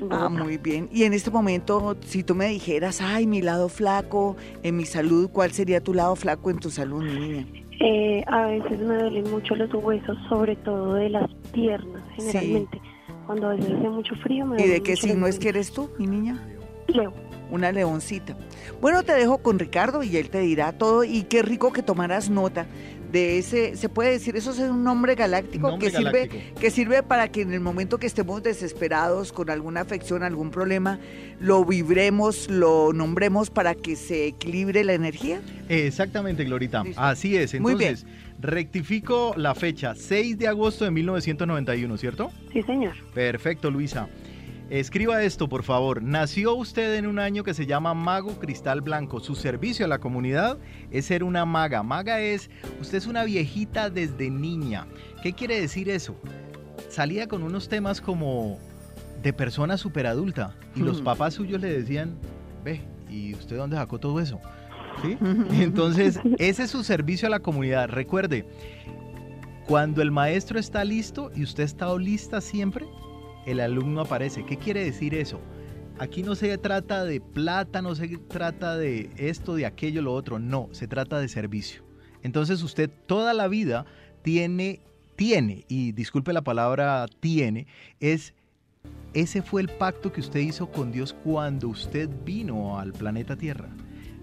[0.10, 0.90] Ah, muy bien.
[0.92, 5.30] Y en este momento, si tú me dijeras, ay, mi lado flaco en mi salud,
[5.32, 7.46] ¿cuál sería tu lado flaco en tu salud, mi niña?
[7.80, 12.68] Eh, a veces me duelen mucho los huesos, sobre todo de las piernas, Sí.
[13.34, 15.90] Cuando a veces hace mucho frío me ¿Y de qué signo es que eres tú,
[15.98, 16.40] mi niña?
[16.86, 17.12] Leo.
[17.50, 18.38] una leoncita.
[18.80, 22.30] Bueno, te dejo con Ricardo y él te dirá todo y qué rico que tomaras
[22.30, 22.68] nota
[23.14, 27.04] de ese, se puede decir, eso es un nombre galáctico Nombre que sirve que sirve
[27.04, 31.00] para que en el momento que estemos desesperados con alguna afección, algún problema,
[31.40, 35.42] lo vibremos, lo nombremos para que se equilibre la energía.
[35.70, 36.84] Exactamente, Glorita.
[36.84, 37.00] Listo.
[37.00, 37.60] Así es.
[37.62, 37.92] Muy bien.
[37.92, 42.32] Entonces, rectifico la fecha, 6 de agosto de 1991, ¿cierto?
[42.52, 42.94] Sí, señor.
[43.14, 44.10] Perfecto, Luisa.
[44.70, 46.02] Escriba esto, por favor.
[46.02, 49.20] Nació usted en un año que se llama Mago Cristal Blanco.
[49.20, 50.58] Su servicio a la comunidad
[50.90, 51.84] es ser una maga.
[51.84, 52.50] Maga es,
[52.82, 54.88] usted es una viejita desde niña.
[55.22, 56.16] ¿Qué quiere decir eso?
[56.90, 58.58] Salía con unos temas como
[59.22, 61.06] de persona superadulta y los Ujú.
[61.06, 62.18] papás suyos le decían,
[62.64, 64.40] ve, ¿y usted dónde sacó todo eso?
[65.04, 65.18] ¿Sí?
[65.62, 67.90] Entonces, ese es su servicio a la comunidad.
[67.90, 68.46] Recuerde,
[69.68, 72.86] cuando el maestro está listo y usted está lista siempre,
[73.46, 74.46] el alumno aparece.
[74.46, 75.40] ¿Qué quiere decir eso?
[76.00, 80.40] Aquí no se trata de plata, no se trata de esto, de aquello, lo otro.
[80.40, 81.84] No, se trata de servicio.
[82.24, 83.86] Entonces usted toda la vida
[84.24, 84.80] tiene,
[85.16, 87.68] tiene, y disculpe la palabra tiene,
[88.00, 88.34] es,
[89.14, 93.70] ese fue el pacto que usted hizo con Dios cuando usted vino al planeta Tierra.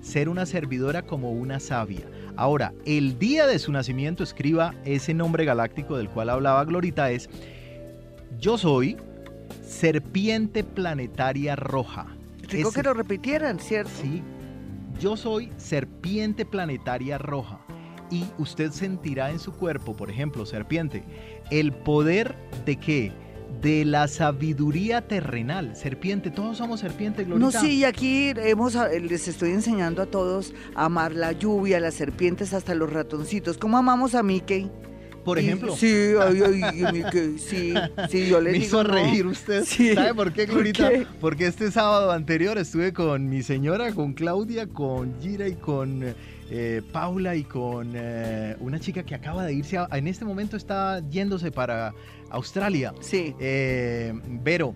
[0.00, 2.09] Ser una servidora como una sabia.
[2.35, 7.28] Ahora, el día de su nacimiento, escriba ese nombre galáctico del cual hablaba Glorita, es
[8.38, 8.96] yo soy
[9.63, 12.07] serpiente planetaria roja.
[12.49, 13.91] Rico que lo repitieran, ¿cierto?
[14.03, 14.23] Sí,
[14.99, 17.61] yo soy serpiente planetaria roja.
[18.11, 21.05] Y usted sentirá en su cuerpo, por ejemplo, serpiente,
[21.53, 22.35] el poder
[22.67, 23.13] de qué?
[23.63, 25.77] De la sabiduría terrenal.
[25.77, 27.61] Serpiente, todos somos serpiente, No, Glorita.
[27.61, 32.53] sí, y aquí hemos, les estoy enseñando a todos a amar la lluvia, las serpientes,
[32.53, 33.59] hasta los ratoncitos.
[33.59, 34.71] ¿Cómo amamos a Mickey?
[35.24, 35.76] Por Y- ejemplo.
[35.76, 37.74] Sí, ay, ay, Mickey, sí,
[38.09, 38.64] sí, yo le Me digo.
[38.66, 38.90] hizo no.
[38.94, 39.64] reír usted.
[39.64, 39.94] Sí.
[39.94, 40.90] ¿Sabe por qué, ¿Por Glorita?
[41.20, 46.14] Porque este sábado anterior estuve con mi señora, con Claudia, con Gira y con
[46.50, 50.56] eh, Paula y con eh, una chica que acaba de irse, a- en este momento
[50.56, 51.92] está yéndose para
[52.30, 52.92] Australia.
[53.00, 53.35] Sí.
[53.38, 54.74] Eh, Vero,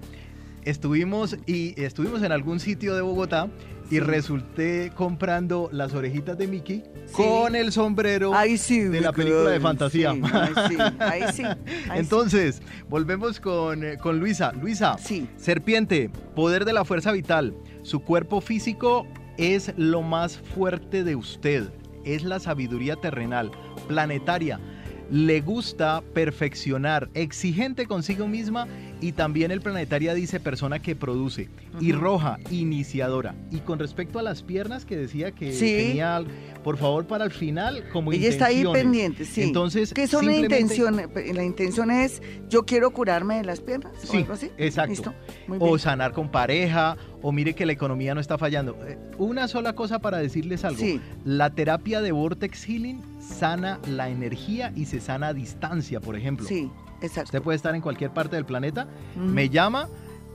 [0.65, 3.49] estuvimos y estuvimos en algún sitio de Bogotá
[3.91, 7.13] y resulté comprando las orejitas de Mickey Sí.
[7.17, 8.33] con el sombrero.
[8.57, 8.81] Sí.
[8.81, 10.15] de la película de fantasía.
[11.33, 11.43] sí.
[11.95, 14.53] Entonces, volvemos con, eh, con Luisa.
[14.53, 17.55] Luisa, Sí, serpiente, poder de la fuerza vital.
[17.83, 21.69] Su cuerpo físico es lo más fuerte de usted.
[22.05, 23.51] Es la sabiduría terrenal,
[23.89, 24.61] planetaria.
[25.11, 28.67] Le gusta perfeccionar, exigente consigo misma
[29.05, 31.51] y también el planetaria dice persona que produce.
[31.79, 33.35] Y roja, iniciadora.
[33.51, 35.67] Y con respecto a las piernas que decía que Sí.
[35.89, 36.25] tenía,
[36.63, 39.43] por favor, para el final, como ella está ahí pendiente, sí.
[39.43, 41.35] Entonces, ¿Qué son las simplemente- intenciones?
[41.37, 44.51] La intención es, yo quiero curarme de las piernas o Sí, algo así.
[44.57, 45.13] exacto.
[45.59, 48.79] O sanar con pareja, o mire que la economía no está fallando.
[48.87, 50.81] Eh, Una sola cosa para decirles algo.
[50.81, 56.17] Sí, La terapia de Vortex Healing sana la energía y se sana a distancia, por
[56.17, 56.47] ejemplo.
[56.47, 56.71] sí,
[57.05, 57.29] exacto.
[57.29, 59.89] Usted puede estar en cualquier parte del planeta, me llama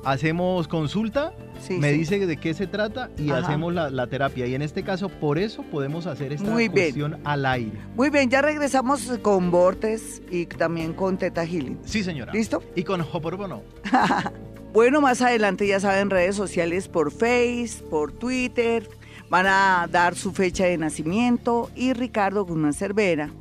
[0.05, 1.97] hacemos consulta, Sí, me sí.
[1.97, 3.39] dice de qué se trata y Ajá.
[3.39, 4.45] hacemos la, la terapia.
[4.47, 7.17] Y en este caso, por eso podemos hacer esta Muy bien.
[7.25, 7.77] al aire.
[7.97, 11.79] Muy bien, ya regresamos con Bortes y también con Teta Healing.
[11.83, 12.31] Sí, señora.
[12.31, 12.63] ¿Listo?
[12.75, 13.61] Y con Hoponopono.
[14.71, 18.87] Bueno, más adelante ya saben, redes sociales por Face, por Twitter,
[19.27, 23.31] van a dar su fecha de nacimiento y Ricardo Guzmán Cervera,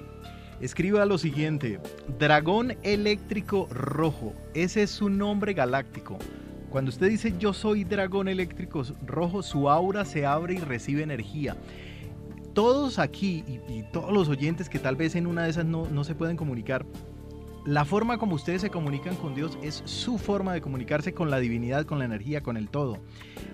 [0.62, 1.80] Escriba lo siguiente,
[2.18, 6.18] dragón eléctrico rojo, ese es su nombre galáctico.
[6.70, 11.56] Cuando usted dice yo soy dragón eléctrico rojo, su aura se abre y recibe energía.
[12.54, 15.88] Todos aquí y, y todos los oyentes que tal vez en una de esas no,
[15.90, 16.86] no se pueden comunicar,
[17.68, 21.38] la forma como ustedes se comunican con Dios es su forma de comunicarse con la
[21.40, 22.98] divinidad, con la energía, con el todo.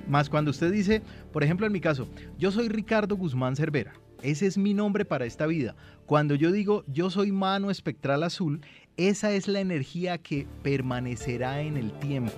[0.08, 4.46] Más cuando usted dice, por ejemplo en mi caso, yo soy Ricardo Guzmán Cervera, ese
[4.46, 5.76] es mi nombre para esta vida.
[6.06, 8.62] Cuando yo digo yo soy mano espectral azul,
[8.98, 12.38] esa es la energía que permanecerá en el tiempo.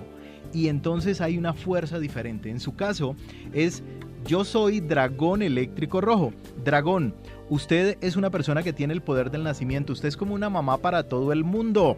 [0.54, 2.50] Y entonces hay una fuerza diferente.
[2.50, 3.18] En su caso
[3.52, 3.84] es
[4.26, 6.32] yo soy dragón eléctrico rojo.
[6.64, 7.14] Dragón,
[7.50, 9.94] usted es una persona que tiene el poder del nacimiento.
[9.94, 11.98] Usted es como una mamá para todo el mundo.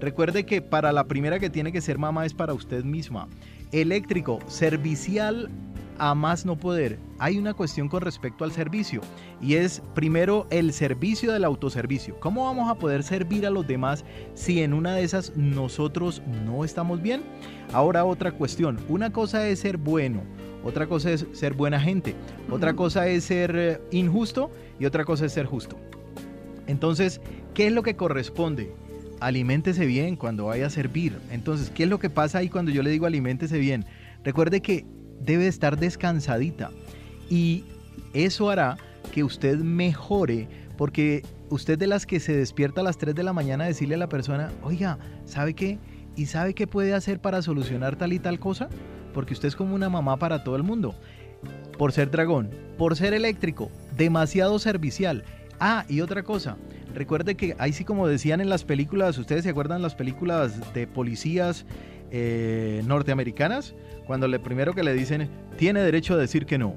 [0.00, 3.28] Recuerde que para la primera que tiene que ser mamá es para usted misma.
[3.72, 5.50] Eléctrico, servicial
[5.98, 6.98] a más no poder.
[7.18, 9.00] Hay una cuestión con respecto al servicio
[9.40, 12.18] y es primero el servicio del autoservicio.
[12.20, 16.64] ¿Cómo vamos a poder servir a los demás si en una de esas nosotros no
[16.64, 17.22] estamos bien?
[17.72, 18.78] Ahora otra cuestión.
[18.88, 20.22] Una cosa es ser bueno,
[20.64, 22.14] otra cosa es ser buena gente,
[22.50, 25.78] otra cosa es ser eh, injusto y otra cosa es ser justo.
[26.66, 27.20] Entonces,
[27.54, 28.72] ¿qué es lo que corresponde?
[29.20, 31.18] Aliméntese bien cuando vaya a servir.
[31.30, 33.86] Entonces, ¿qué es lo que pasa ahí cuando yo le digo aliméntese bien?
[34.22, 34.84] Recuerde que
[35.20, 36.70] debe estar descansadita
[37.28, 37.64] y
[38.14, 38.78] Eso hará
[39.12, 43.32] que usted mejore porque usted de las que se despierta a las 3 de la
[43.32, 45.78] mañana a decirle a la persona, oiga, ¿sabe qué?
[46.16, 48.68] ¿Y sabe qué puede hacer para solucionar tal y tal cosa?
[49.18, 50.94] Porque usted es como una mamá para todo el mundo.
[51.76, 55.24] Por ser dragón, por ser eléctrico, demasiado servicial.
[55.58, 56.56] Ah, y otra cosa,
[56.94, 60.86] recuerde que ahí sí como decían en las películas, ustedes se acuerdan las películas de
[60.86, 61.66] policías
[62.12, 63.74] eh, norteamericanas,
[64.06, 66.76] cuando le primero que le dicen, tiene derecho a decir que no.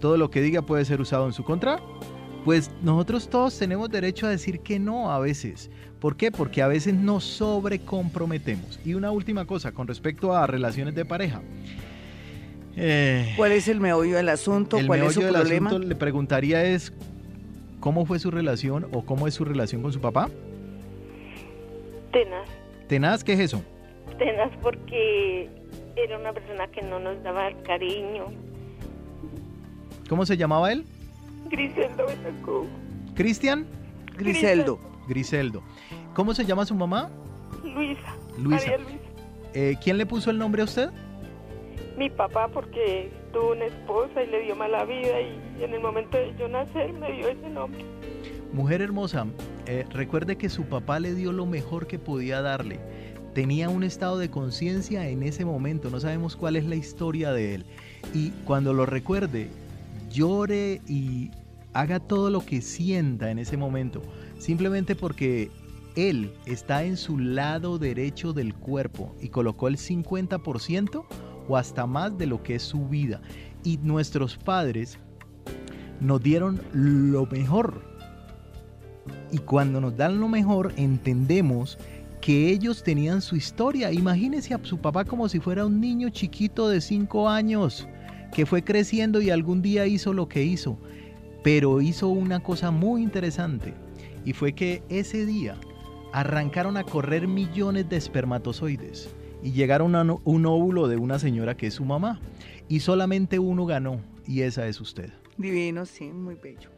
[0.00, 1.78] Todo lo que diga puede ser usado en su contra.
[2.44, 5.70] Pues nosotros todos tenemos derecho a decir que no a veces.
[6.00, 6.32] ¿Por qué?
[6.32, 8.80] Porque a veces nos sobrecomprometemos.
[8.84, 11.42] Y una última cosa con respecto a relaciones de pareja.
[12.76, 14.78] Eh, ¿Cuál es el meollo del asunto?
[14.78, 15.70] El ¿Cuál es su del problema?
[15.70, 16.92] asunto le preguntaría es
[17.80, 20.28] cómo fue su relación o cómo es su relación con su papá.
[22.12, 22.48] Tenaz.
[22.88, 23.62] Tenaz, ¿qué es eso?
[24.18, 25.48] Tenaz porque
[25.96, 28.26] era una persona que no nos daba el cariño.
[30.08, 30.84] ¿Cómo se llamaba él?
[31.50, 32.68] Griselda Betancourt.
[33.14, 33.66] ¿Cristian?
[34.16, 34.78] Griseldo.
[35.08, 35.62] Griseldo.
[36.14, 37.10] ¿Cómo se llama su mamá?
[37.64, 38.14] Luisa.
[38.38, 38.66] Luisa.
[38.70, 38.98] María Luisa.
[39.54, 40.90] Eh, ¿Quién le puso el nombre a usted?
[41.96, 46.18] Mi papá porque tuvo una esposa y le dio mala vida y en el momento
[46.18, 47.84] de yo nacer me dio ese nombre.
[48.52, 49.26] Mujer hermosa,
[49.66, 52.78] eh, recuerde que su papá le dio lo mejor que podía darle.
[53.34, 57.54] Tenía un estado de conciencia en ese momento, no sabemos cuál es la historia de
[57.54, 57.66] él.
[58.14, 59.48] Y cuando lo recuerde,
[60.10, 61.30] llore y
[61.72, 64.02] haga todo lo que sienta en ese momento,
[64.38, 65.50] simplemente porque
[65.96, 71.04] él está en su lado derecho del cuerpo y colocó el 50%
[71.48, 73.20] o hasta más de lo que es su vida.
[73.64, 74.98] Y nuestros padres
[76.00, 77.82] nos dieron lo mejor.
[79.32, 81.78] Y cuando nos dan lo mejor, entendemos
[82.20, 83.92] que ellos tenían su historia.
[83.92, 87.86] Imagínese a su papá como si fuera un niño chiquito de 5 años
[88.32, 90.78] que fue creciendo y algún día hizo lo que hizo.
[91.42, 93.74] Pero hizo una cosa muy interesante
[94.24, 95.56] y fue que ese día
[96.12, 99.14] arrancaron a correr millones de espermatozoides
[99.46, 102.18] y llegaron a un óvulo de una señora que es su mamá.
[102.68, 105.12] Y solamente uno ganó y esa es usted.
[105.38, 106.68] Divino, sí, muy bello.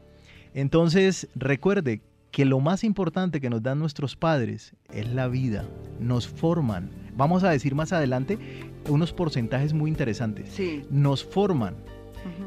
[0.53, 5.65] Entonces, recuerde que lo más importante que nos dan nuestros padres es la vida,
[5.99, 6.91] nos forman.
[7.17, 8.39] Vamos a decir más adelante
[8.87, 10.51] unos porcentajes muy interesantes.
[10.51, 10.85] Sí.
[10.91, 11.75] Nos forman.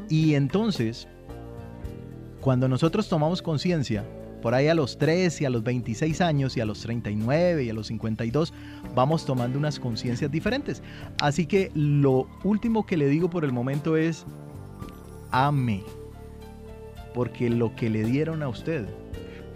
[0.08, 1.08] Y entonces,
[2.40, 4.04] cuando nosotros tomamos conciencia,
[4.42, 7.74] por ahí a los 13, a los 26 años y a los 39 y a
[7.74, 8.52] los 52,
[8.94, 10.82] vamos tomando unas conciencias diferentes.
[11.20, 14.26] Así que lo último que le digo por el momento es,
[15.30, 15.82] ame,
[17.14, 18.86] porque lo que le dieron a usted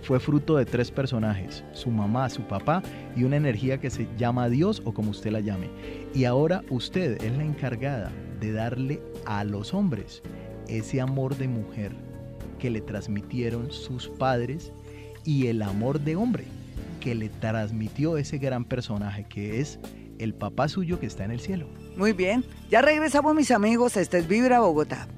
[0.02, 2.80] fue fruto de tres personajes, su mamá, su papá
[3.16, 5.68] y una energía que se llama Dios o como usted la llame.
[6.14, 10.22] Y ahora usted es la encargada de darle a los hombres
[10.68, 12.05] ese amor de mujer
[12.58, 14.72] que le transmitieron sus padres
[15.24, 16.44] y el amor de hombre
[17.00, 19.78] que le transmitió ese gran personaje que es
[20.18, 21.68] el papá suyo que está en el cielo.
[21.96, 22.44] Muy bien.
[22.70, 23.96] Ya regresamos, mis amigos.
[23.96, 25.08] Este es Vibra Bogotá.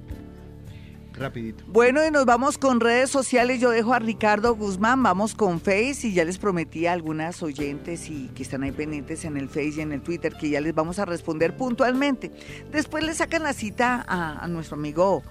[1.14, 1.64] Rapidito.
[1.66, 3.61] Bueno, y nos vamos con redes sociales.
[3.61, 8.09] Yo dejo a Ricardo Guzmán, vamos con Face y ya les prometí a algunas oyentes
[8.09, 10.74] y que están ahí pendientes en el Face y en el Twitter que ya les
[10.74, 12.31] vamos a responder puntualmente.
[12.70, 15.24] Después le sacan la cita a, a nuestro amigo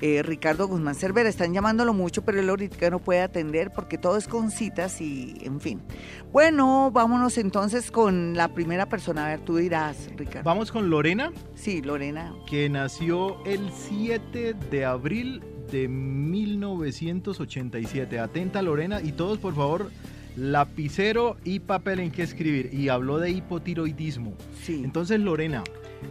[0.00, 1.28] eh, Ricardo Guzmán Cervera.
[1.28, 5.36] Están llamándolo mucho, pero él ahorita no puede atender porque todo es con citas y
[5.42, 5.80] en fin.
[6.32, 9.26] Bueno, vámonos entonces con la primera persona.
[9.26, 10.44] A ver, tú dirás, Ricardo.
[10.44, 12.34] Vamos con Lorena, Sí, Lorena.
[12.48, 18.18] que nació el 7 de abril de 1987.
[18.18, 19.90] Atenta Lorena y todos por favor
[20.36, 22.70] lapicero y papel en que escribir.
[22.72, 24.34] Y habló de hipotiroidismo.
[24.62, 24.82] Sí.
[24.84, 25.62] Entonces Lorena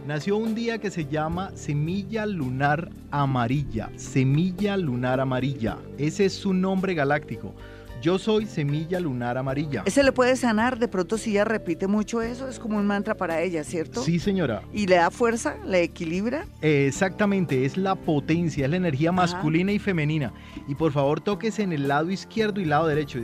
[0.06, 3.90] nació un día que se llama semilla lunar amarilla.
[3.96, 5.78] Semilla lunar amarilla.
[5.98, 7.54] Ese es su nombre galáctico.
[8.00, 9.82] Yo soy semilla lunar amarilla.
[9.84, 13.14] Ese le puede sanar, de pronto si ella repite mucho eso, es como un mantra
[13.14, 14.02] para ella, ¿cierto?
[14.02, 14.62] Sí, señora.
[14.72, 16.46] Y le da fuerza, le equilibra.
[16.62, 20.32] Eh, Exactamente, es la potencia, es la energía masculina y femenina.
[20.66, 23.20] Y por favor, tóquese en el lado izquierdo y lado derecho.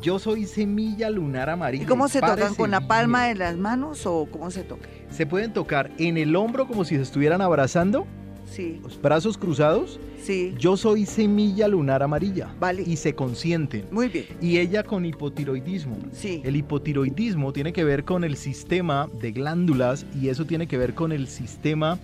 [0.00, 1.82] Yo soy semilla lunar amarilla.
[1.84, 2.54] ¿Y cómo se tocan?
[2.54, 4.88] ¿Con la palma de las manos o cómo se toca?
[5.10, 8.06] Se pueden tocar en el hombro como si se estuvieran abrazando,
[8.50, 10.00] Sí, los brazos cruzados.
[10.22, 12.48] sí, Yo soy semilla lunar amarilla.
[12.58, 12.82] Vale.
[12.86, 13.84] Y se consienten.
[13.90, 14.24] muy bien.
[14.40, 15.98] Y ella con hipotiroidismo.
[16.12, 20.78] Sí, El hipotiroidismo tiene que ver con el sistema de glándulas y eso tiene que
[20.78, 21.98] ver con el sistema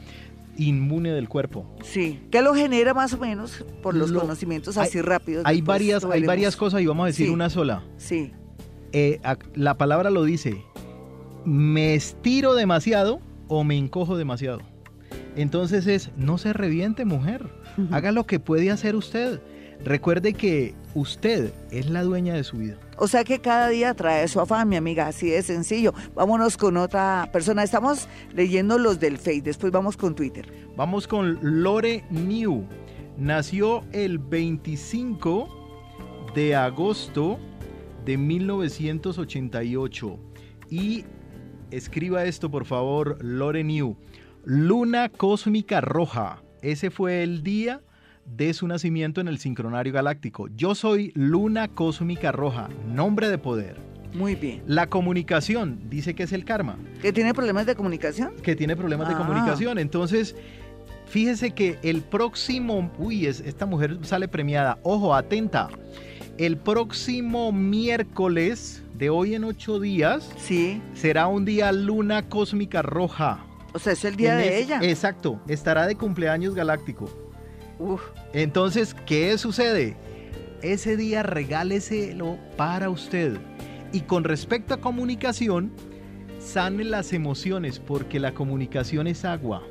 [0.57, 1.67] inmune del cuerpo.
[1.83, 2.21] sí.
[2.31, 5.43] ¿Qué lo genera más o menos por los Lo- conocimientos hay- así rápidos?
[5.47, 7.33] Hay varias, hay varias cosas y vamos a decir Sí.
[7.33, 7.83] una sola.
[7.97, 8.33] Sí,
[8.97, 9.21] Eh,
[9.55, 10.63] la palabra lo dice,
[11.45, 14.61] me estiro demasiado o me encojo demasiado.
[15.37, 17.49] Entonces es, no se reviente mujer,
[17.91, 19.41] haga lo que puede hacer usted.
[19.85, 22.79] Recuerde que usted es la dueña de su vida.
[22.97, 25.93] O sea que cada día trae su afán, mi amiga, así de sencillo.
[26.15, 27.63] Vámonos con otra persona.
[27.63, 30.51] Estamos leyendo los del Face, después vamos con Twitter.
[30.75, 32.65] Vamos con Lore New.
[33.19, 37.39] Nació el 25 de agosto
[38.07, 40.19] de 1988.
[40.71, 41.05] Y
[41.71, 43.99] escriba esto, por favor, Lore New.
[44.45, 46.43] Luna cósmica roja.
[46.63, 47.83] Ese fue el día
[48.27, 50.49] de su nacimiento en el sincronario galáctico.
[50.57, 53.77] Yo soy Luna Cósmica Roja, nombre de poder.
[54.13, 54.63] Muy bien.
[54.67, 56.79] La comunicación, dice que es el karma.
[57.03, 58.33] ¿Que tiene problemas de comunicación?
[58.43, 59.19] Que tiene problemas de Ah.
[59.19, 59.79] comunicación.
[59.79, 60.37] Entonces,
[61.07, 64.79] fíjese que el próximo, uy, es- esta mujer sale premiada.
[64.83, 65.69] Ojo, atenta.
[66.39, 70.81] El próximo miércoles de hoy en ocho días Sí.
[70.95, 73.45] será un día Luna Cósmica Roja.
[73.73, 74.79] O sea, es el día En de ella.
[74.83, 77.09] Exacto, estará de cumpleaños galáctico.
[77.79, 78.01] Uf,
[78.33, 79.97] Entonces, ¿qué sucede?
[80.63, 83.37] Ese día regáleselo para usted.
[83.93, 85.71] Y con respecto a comunicación,
[86.39, 89.63] sane las emociones, porque la comunicación es agua.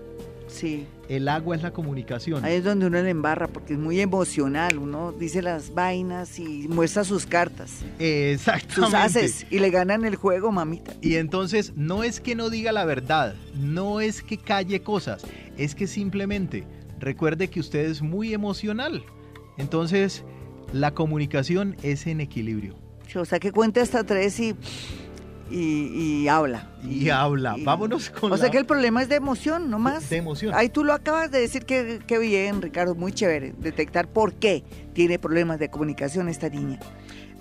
[0.48, 0.86] sí.
[1.10, 2.46] El agua es la comunicación.
[2.46, 4.78] Ahí es donde uno le embarra, porque es muy emocional.
[4.78, 8.98] Uno dice las vainas y muestra sus cartas, sus Exactamente.
[8.98, 10.94] haces, y le ganan el juego, mamita.
[11.02, 15.24] Y entonces no es que no diga la verdad, no es que calle cosas,
[15.58, 16.64] es que simplemente
[17.04, 19.04] recuerde que usted es muy emocional.
[19.58, 20.24] Entonces,
[20.72, 22.76] la comunicación es en equilibrio.
[23.16, 24.56] O sea, que cuente hasta tres y,
[25.52, 26.72] y, y habla.
[26.84, 27.56] Y habla.
[27.64, 30.10] Vámonos con O sea que el problema es de emoción, no más.
[30.10, 30.54] de emoción.
[30.56, 33.54] Ahí tú lo acabas de decir que, que bien, Ricardo, muy chévere.
[33.60, 36.80] Detectar por qué tiene problemas de comunicación esta niña.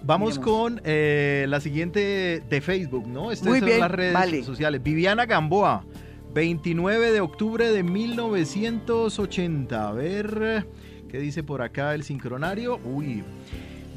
[0.04, 3.30] Vamos con eh, la siguiente de Facebook, ¿no?
[3.30, 4.42] Estas Muy son bien, las redes vale.
[4.42, 4.82] sociales.
[4.82, 5.84] Viviana Gamboa,
[6.32, 9.88] 29 de octubre de 1980.
[9.88, 10.66] A ver,
[11.10, 12.80] ¿qué dice por acá el sincronario?
[12.84, 13.22] Uy,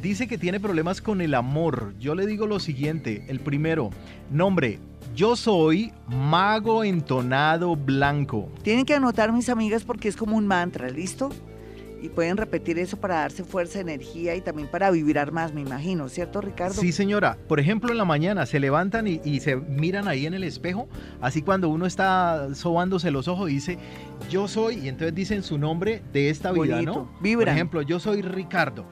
[0.01, 1.93] dice que tiene problemas con el amor.
[1.99, 3.23] Yo le digo lo siguiente.
[3.27, 3.89] El primero,
[4.29, 4.79] nombre.
[5.15, 8.49] Yo soy mago entonado blanco.
[8.63, 11.29] Tienen que anotar, mis amigas, porque es como un mantra, ¿listo?
[12.05, 16.07] Y pueden repetir eso para darse fuerza, energía y también para vibrar más, me imagino,
[16.07, 16.79] ¿cierto, Ricardo?
[16.79, 17.35] Sí, señora.
[17.47, 20.87] Por ejemplo, en la mañana se levantan y, y se miran ahí en el espejo.
[21.19, 23.79] Así cuando uno está sobándose los ojos, dice,
[24.29, 26.93] yo soy, y entonces dicen su nombre de esta vida, Bonito.
[26.93, 27.11] ¿no?
[27.11, 27.55] Por Vibran.
[27.55, 28.85] ejemplo, yo soy Ricardo.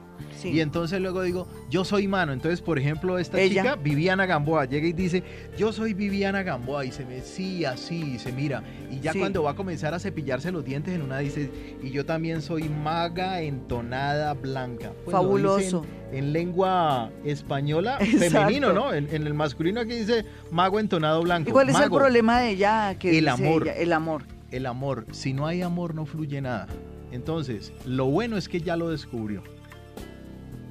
[0.44, 0.50] Sí.
[0.50, 2.32] Y entonces luego digo, yo soy Mano.
[2.32, 3.62] Entonces, por ejemplo, esta Ella.
[3.62, 5.22] chica, Viviana Gamboa, llega y dice,
[5.58, 6.84] yo soy Viviana Gamboa.
[6.84, 8.62] Y se me, sí, así, y se mira.
[8.90, 9.18] Y ya Sí.
[9.18, 11.50] cuando va a comenzar a cepillarse los dientes, en una dice,
[11.82, 14.92] y yo también soy maga entonada blanca.
[15.04, 15.86] Pues lo Fabuloso.
[16.12, 18.30] en lengua española Exacto.
[18.30, 18.92] femenino, ¿no?
[18.92, 21.50] En, en el masculino aquí dice mago entonado blanco.
[21.50, 22.96] ¿Y cuál es el problema de ella?
[22.98, 23.62] Que El dice amor.
[23.62, 23.72] ella?
[23.76, 24.22] El amor.
[24.50, 25.06] El amor.
[25.10, 26.68] Si no hay amor, no fluye nada.
[27.10, 29.42] Entonces, lo bueno es que ya lo descubrió.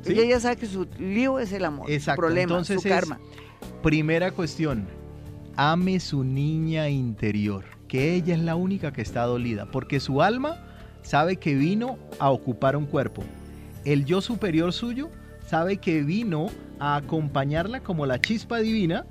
[0.03, 0.19] ¿Sí?
[0.19, 1.89] Ella sabe que su lío es el amor.
[1.89, 3.19] Exacto, Su problema, entonces su es- karma.
[3.81, 4.87] Primera cuestión,
[5.55, 10.57] ame su niña interior, que ella es la única que está dolida, porque su alma
[11.01, 13.23] sabe que vino a ocupar un cuerpo.
[13.85, 15.09] El yo superior suyo
[15.47, 16.47] sabe que vino
[16.79, 19.05] a acompañarla como la chispa divina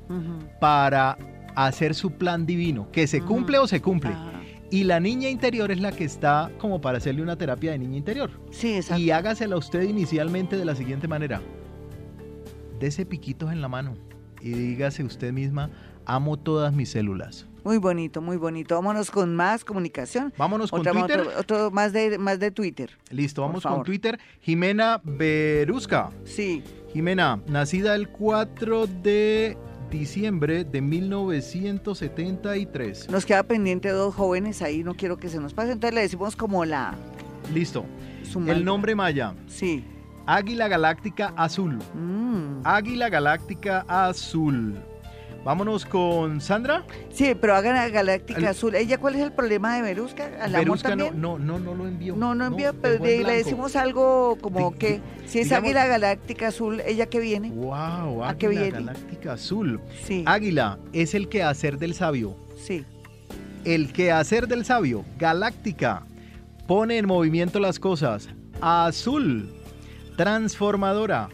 [0.60, 1.16] para
[1.54, 4.12] hacer su plan divino, que se cumple o se cumple.
[4.72, 7.98] Y la niña interior es la que está como para hacerle una terapia de niña
[7.98, 8.30] interior.
[8.50, 9.02] Sí, exacto.
[9.02, 11.42] Y hágasela usted inicialmente de la siguiente manera.
[12.80, 13.98] Dese piquitos en la mano
[14.40, 15.68] y dígase usted misma,
[16.06, 17.46] amo todas mis células.
[17.64, 18.74] Muy bonito, muy bonito.
[18.74, 20.32] Vámonos con más comunicación.
[20.38, 21.20] Vámonos con Twitter.
[21.20, 22.98] Otro, otro más, de, más de Twitter.
[23.10, 23.84] Listo, vamos con.
[23.84, 24.18] Twitter.
[24.40, 26.08] Jimena Berusca.
[26.24, 26.64] Sí.
[26.94, 29.58] Jimena, nacida el 4 de
[29.92, 33.10] diciembre de 1973.
[33.10, 35.70] Nos queda pendiente dos jóvenes ahí, no quiero que se nos pase.
[35.72, 36.94] Entonces le decimos como la...
[37.52, 37.84] Listo.
[38.46, 39.34] El nombre maya.
[39.46, 39.84] Sí.
[40.26, 41.78] Águila Galáctica Azul.
[41.94, 42.62] Mm.
[42.64, 44.74] Águila Galáctica Azul.
[45.44, 46.84] Vámonos con Sandra.
[47.10, 48.76] Sí, pero hagan a Galáctica Azul.
[48.76, 50.30] ¿Ella cuál es el problema de amor Verusca
[50.90, 51.20] no, también?
[51.20, 52.14] no, no, no lo envió.
[52.14, 56.48] No, no envía, pero en le, decimos algo como que si es digamos- Águila Galáctica
[56.48, 57.50] Azul, ¿ella qué viene?
[57.50, 58.70] Wow, ¿A qué viene?
[58.70, 59.80] Galáctica Azul.
[60.04, 62.36] Sí, Águila es el quehacer del sabio.
[62.56, 62.84] sí.
[63.64, 65.04] El quehacer del sabio.
[65.20, 66.04] Galáctica
[66.66, 68.28] pone en movimiento las cosas.
[68.60, 69.54] Azul,
[70.16, 71.28] transformadora,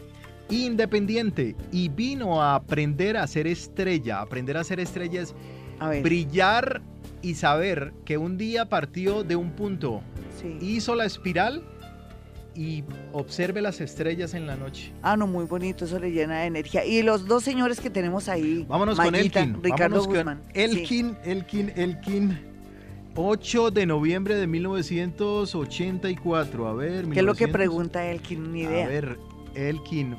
[0.49, 4.21] independiente y vino a aprender a ser estrella.
[4.21, 5.35] Aprender a ser estrella es
[5.79, 6.01] A ver.
[6.03, 6.81] brillar
[7.21, 10.01] y saber que un día partió de un punto,
[10.41, 10.57] sí.
[10.61, 11.63] hizo la espiral
[12.55, 12.83] y
[13.13, 14.91] observe las estrellas en la noche.
[15.01, 16.83] Ah, no, muy bonito, eso le llena de energía.
[16.85, 18.65] Y los dos señores que tenemos ahí.
[18.67, 19.63] Vámonos con Mayita, Elkin.
[19.63, 20.41] Ricardo con Guzmán.
[20.53, 20.61] Sí.
[20.61, 22.37] Elkin, Elkin, Elkin.
[23.15, 26.67] 8 de noviembre de 1984.
[26.67, 27.51] A ver, ¿Qué es lo que 1900.
[27.51, 28.51] pregunta Elkin?
[28.53, 28.85] Ni idea.
[28.85, 29.19] A ver,
[29.55, 30.15] Elkin.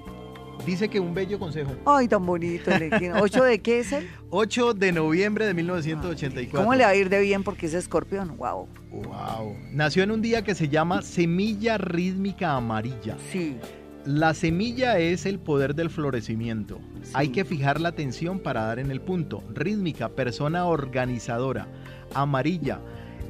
[0.66, 1.72] Dice que un bello consejo.
[1.84, 3.12] Ay, tan bonito el Elkin.
[3.12, 4.08] ¿Ocho de qué es él?
[4.30, 6.58] 8 de noviembre de 1984.
[6.58, 8.36] ¿Cómo le va a ir de bien porque es escorpión?
[8.36, 8.68] Wow.
[8.90, 9.56] Wow.
[9.72, 13.16] Nació en un día que se llama Semilla Rítmica Amarilla.
[13.30, 13.56] Sí.
[14.04, 16.80] La semilla es el poder del florecimiento.
[17.02, 17.10] Sí.
[17.14, 19.42] Hay que fijar la atención para dar en el punto.
[19.52, 21.68] Rítmica, persona organizadora.
[22.14, 22.80] Amarilla,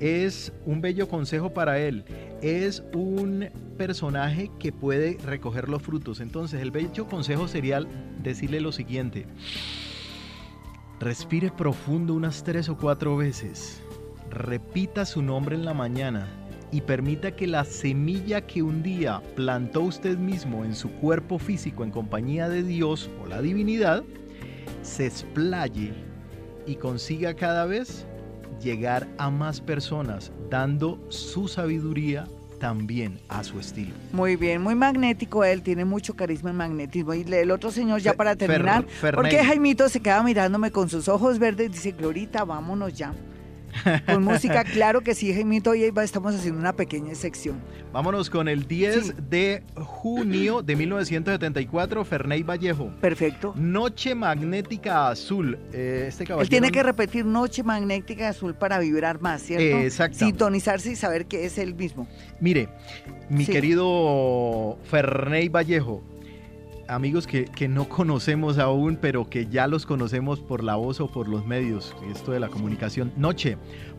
[0.01, 2.05] es un bello consejo para él.
[2.43, 6.21] Es un personaje que puede recoger los frutos.
[6.21, 7.83] Entonces, el bello consejo sería
[8.23, 9.27] decirle lo siguiente.
[10.99, 13.83] Respire profundo unas tres o cuatro veces.
[14.31, 16.29] Repita su nombre en la mañana
[16.73, 21.85] y permita que la semilla que un día plantó usted mismo en su cuerpo físico
[21.85, 24.05] en compañía de Dios o la divinidad
[24.83, 25.93] se explaye
[26.67, 28.07] y consiga cada vez
[28.61, 32.27] llegar a más personas dando su sabiduría
[32.59, 33.93] también a su estilo.
[34.13, 37.15] Muy bien, muy magnético él, tiene mucho carisma y magnetismo.
[37.15, 39.39] Y el otro señor, ya para terminar, Fer- porque.
[39.43, 43.15] Jaimito se queda mirándome con sus ojos verdes y dice, Glorita, vámonos ya.
[44.07, 47.61] Con música, claro que sí, Jaimito, hoy va- estamos haciendo una pequeña sección.
[47.93, 49.13] Vámonos con el 10 Sí.
[49.29, 52.91] de junio de 1974, Ferney Vallejo.
[53.01, 53.53] Perfecto.
[53.57, 55.59] Noche magnética azul.
[55.73, 56.43] Eh, este caballero.
[56.45, 59.65] Él tiene que repetir Noche Magnética Azul para vibrar más, ¿cierto?
[59.65, 60.19] Eh, exacto.
[60.19, 62.07] Sintonizarse y saber que es el mismo.
[62.41, 62.69] Mire,
[63.29, 63.53] mi Sí.
[63.53, 66.03] querido Ferney Vallejo,
[66.91, 71.09] amigos que, que no conocemos aún, pero que ya los conocemos por la voz o
[71.09, 73.13] por los medios, esto de la comunicación.
[73.17, 73.57] Noche,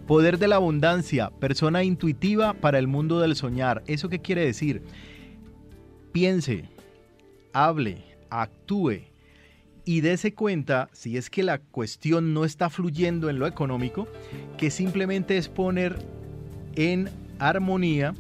[0.08, 3.82] poder de la abundancia, persona intuitiva para el mundo del soñar.
[3.88, 4.84] ¿Eso qué quiere decir?
[6.12, 6.66] Piense,
[7.54, 9.12] hable, actúe
[9.86, 14.08] y dése cuenta, si es que la cuestión no está fluyendo en lo económico,
[14.58, 15.98] que simplemente es poner
[16.76, 18.14] en armonía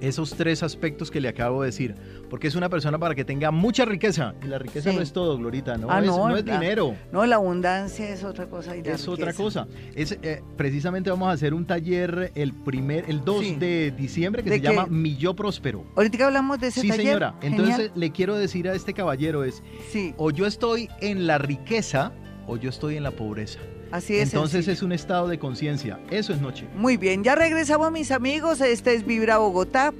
[0.00, 1.94] esos tres aspectos que le acabo de decir.
[2.30, 4.34] Porque es una persona para que tenga mucha riqueza.
[4.42, 4.96] Y la riqueza Sí.
[4.96, 5.76] no es todo, Glorita.
[5.76, 6.94] No, Ah, es, no, no es la- dinero.
[7.12, 8.76] No, la abundancia es otra cosa.
[8.76, 9.66] y la Es otra cosa.
[9.94, 13.54] Es, eh, precisamente vamos a hacer un taller el primer, el 2 Sí.
[13.56, 14.68] de diciembre que ¿De se qué?
[14.68, 15.84] llama Mi Yo Próspero.
[15.96, 17.06] Ahorita hablamos de ese Sí, taller.
[17.06, 17.34] señora.
[17.42, 17.60] Genial.
[17.64, 22.12] Entonces le quiero decir a este caballero es, Sí, o yo estoy en la riqueza
[22.46, 23.58] o yo estoy en la pobreza.
[23.90, 24.32] Así es.
[24.32, 24.72] Entonces sencillo.
[24.72, 25.98] es un estado de conciencia.
[26.10, 26.66] Eso es noche.
[26.74, 28.60] Muy bien, ya regresamos mis amigos.
[28.60, 29.92] Este es Vibra Bogotá,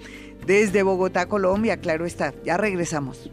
[0.47, 2.34] desde Bogotá, Colombia, claro está.
[2.45, 3.30] Ya regresamos.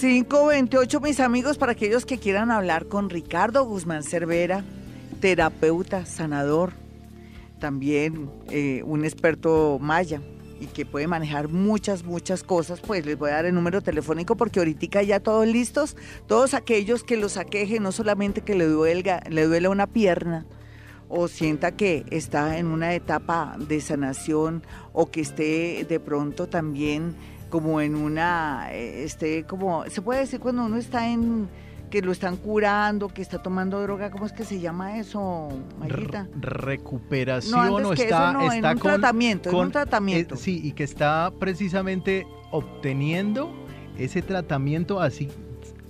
[0.00, 4.64] 528 mis amigos para aquellos que quieran hablar con Ricardo Guzmán Cervera,
[5.20, 6.72] terapeuta, sanador,
[7.60, 10.20] también eh, un experto maya
[10.60, 14.36] y que puede manejar muchas, muchas cosas, pues les voy a dar el número telefónico
[14.36, 15.96] porque ahorita ya todos listos,
[16.26, 20.46] todos aquellos que los aquejen, no solamente que le duelga, le duele una pierna,
[21.08, 27.14] o sienta que está en una etapa de sanación o que esté de pronto también
[27.48, 31.48] como en una, eh, esté como, se puede decir cuando uno está en,
[31.90, 36.28] que lo están curando, que está tomando droga, ¿cómo es que se llama eso, Mayita?
[36.42, 39.54] R- recuperación No, antes o que está, eso no, en está un con, tratamiento, en
[39.56, 40.34] con- un tratamiento.
[40.34, 43.52] eh, sí, y que está precisamente obteniendo
[43.98, 45.28] ese tratamiento así,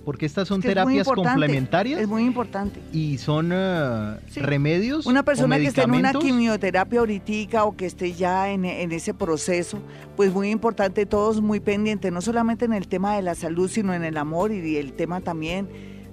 [0.07, 2.79] porque estas son Es que terapias complementarias Es muy importante.
[2.93, 4.39] y son eh, Sí.
[4.39, 5.05] remedios.
[5.05, 8.93] Una o persona que esté en una quimioterapia ahorita o que esté ya en, en
[8.93, 9.79] ese proceso,
[10.15, 13.93] pues muy importante, todos muy pendientes, no solamente en el tema de la salud, sino
[13.93, 15.67] en el amor y el tema también,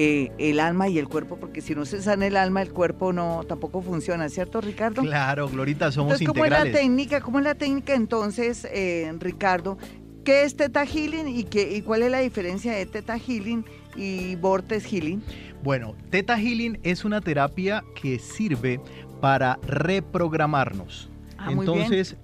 [0.00, 3.12] eh, el alma y el cuerpo, porque si no se sana el alma, el cuerpo
[3.12, 5.02] no tampoco funciona, ¿cierto, Ricardo?
[5.02, 7.20] Claro, Glorita, somos Entonces, ¿cómo es la técnica?
[7.20, 9.76] ¿Cómo es la técnica entonces, eh, Ricardo?
[10.22, 13.64] ¿Qué es Teta Healing y, qué, y cuál es la diferencia de Teta Healing
[13.96, 15.20] y Vortex Healing?
[15.64, 18.80] Bueno, Theta Healing es una terapia que sirve
[19.20, 21.10] para reprogramarnos.
[21.38, 21.50] Ah.
[21.50, 22.16] Entonces,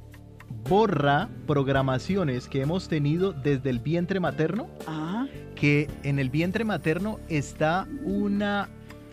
[0.68, 5.26] borra programaciones que hemos tenido desde el vientre materno, Ajá.
[5.54, 8.68] que en el vientre materno está una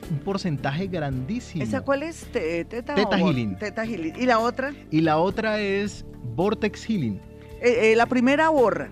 [0.09, 1.63] un porcentaje grandísimo.
[1.63, 2.25] ¿Esa cuál es?
[2.31, 3.55] Te- ¿Teta, Vor- Healing.
[3.59, 4.15] Theta Healing.
[4.19, 4.73] ¿Y la otra?
[4.89, 6.03] Y la otra es
[6.35, 7.21] Vortex Healing.
[7.61, 8.89] Eh, eh, la primera borra.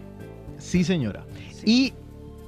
[0.59, 1.25] Sí, señora.
[1.65, 1.93] Y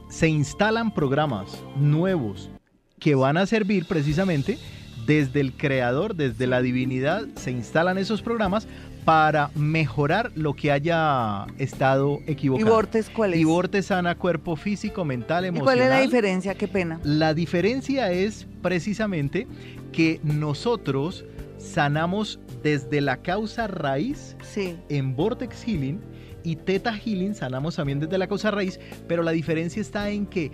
[0.09, 2.51] se instalan programas nuevos
[2.99, 4.59] que van a servir precisamente
[5.05, 8.67] desde el creador, desde la divinidad, se instalan esos programas
[9.05, 12.69] para mejorar lo que haya estado ¿Y equivocado.
[12.71, 13.39] Bortes cuál es?
[13.39, 15.75] Y Vorte sana cuerpo físico, mental, ¿Y emocional.
[15.75, 16.53] cuál es la diferencia?
[16.55, 16.99] Qué pena.
[17.03, 19.47] La diferencia es precisamente
[19.91, 21.25] que nosotros
[21.57, 24.75] sanamos desde la causa raíz Sí.
[24.89, 25.99] en Vortex Healing
[26.43, 30.51] y Theta Healing sanamos también desde la causa raíz, pero la diferencia está en que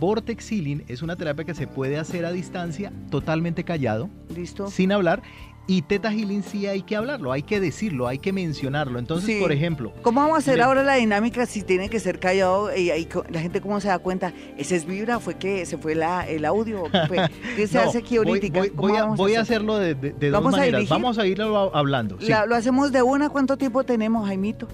[0.00, 4.68] Vortex Healing es una terapia que se puede hacer a distancia, totalmente callado, ¿Listo?
[4.68, 5.22] sin hablar,
[5.66, 8.98] y Theta Healing sí hay que hablarlo, hay que decirlo, hay que mencionarlo.
[8.98, 9.40] Entonces, Sí.
[9.40, 12.76] por ejemplo, ¿Cómo vamos a hacer Le- ahora la dinámica si tiene que ser callado
[12.76, 12.90] y,
[13.30, 14.34] la gente cómo se da cuenta?
[14.58, 15.20] ¿Ese es vibra?
[15.20, 16.82] ¿Fue que se fue la, el audio?
[16.82, 17.16] ¿O qué fue?
[17.56, 18.58] ¿Qué se no, hace aquí voy, ahorita?
[18.58, 19.54] voy- ¿Cómo voy a, voy a hacer?
[19.56, 20.88] hacerlo de, de- de dos ¿Vamos a maneras.
[20.90, 22.18] Vamos a irlo hablando.
[22.20, 22.28] sí.
[22.28, 23.30] La- ¿Lo hacemos de una?
[23.30, 24.68] ¿Cuánto tiempo tenemos, Jaimito?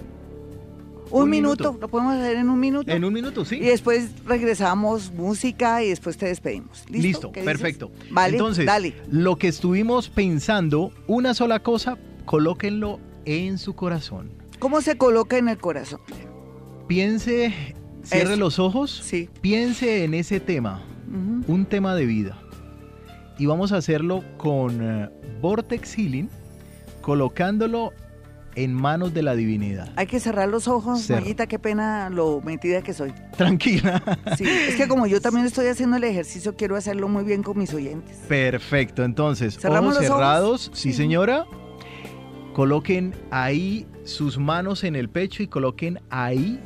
[1.11, 1.63] Un, Un minuto.
[1.65, 1.81] minuto.
[1.81, 2.91] ¿Lo podemos hacer en un minuto?
[2.91, 3.55] En un minuto, sí.
[3.57, 6.85] Y después regresamos música y después te despedimos.
[6.89, 7.01] ¿Listo?
[7.07, 7.53] Listo, ¿Qué dices?
[7.57, 7.91] perfecto.
[8.11, 8.93] Vale, Entonces, dale.
[9.09, 14.31] lo que estuvimos pensando, una sola cosa, colóquenlo en su corazón.
[14.59, 15.99] ¿Cómo se coloca en el corazón?
[16.87, 17.53] Piense,
[18.03, 18.39] cierre Eso.
[18.39, 19.29] los ojos, Sí.
[19.41, 20.81] piense en ese tema,
[21.47, 22.37] un tema de vida.
[23.37, 25.09] Y vamos a hacerlo con eh,
[25.41, 26.29] Vortex Healing,
[27.01, 27.91] colocándolo
[28.55, 29.89] en manos de la divinidad.
[29.95, 31.09] Hay que cerrar los ojos.
[31.09, 33.13] Mayita, qué pena lo metida que soy.
[33.37, 34.01] Tranquila.
[34.37, 37.57] Sí, es que como yo también estoy haciendo el ejercicio, quiero hacerlo muy bien con
[37.57, 38.17] mis oyentes.
[38.27, 40.21] Perfecto, entonces, ¿Cerramos ojos los ojos?
[40.21, 41.45] cerrados, sí señora.
[42.53, 46.59] Coloquen ahí sus manos en el pecho y coloquen ahí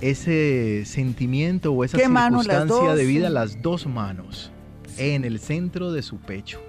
[0.00, 2.46] ese sentimiento o esa ¿Qué manos?
[2.46, 2.98] ¿Las circunstancia dos?
[2.98, 4.50] de vida, las dos manos,
[4.98, 6.60] en el centro de su pecho.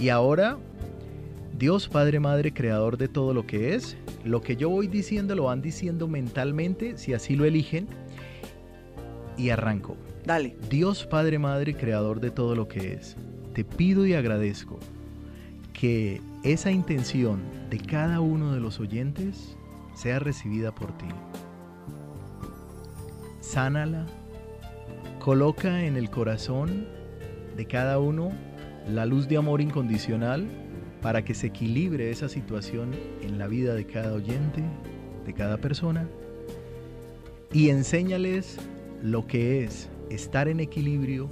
[0.00, 0.58] Y ahora,
[1.58, 5.44] Dios Padre Madre, Creador de todo lo que es, lo que yo voy diciendo lo
[5.44, 7.88] van diciendo mentalmente, si así lo eligen,
[9.36, 9.96] y arranco.
[10.24, 10.56] Dale.
[10.70, 13.16] Dios Padre Madre, Creador de todo lo que es,
[13.54, 14.78] te pido y agradezco
[15.72, 17.40] que esa intención
[17.70, 19.56] de cada uno de los oyentes
[19.94, 21.06] sea recibida por ti.
[23.40, 24.06] Sánala,
[25.18, 26.86] coloca en el corazón
[27.56, 28.30] de cada uno
[28.88, 30.67] la luz de amor incondicional
[31.02, 32.92] para que se equilibre esa situación
[33.22, 34.62] en la vida de cada oyente,
[35.24, 36.08] de cada persona,
[37.52, 38.58] y enséñales
[39.02, 41.30] lo que es estar en equilibrio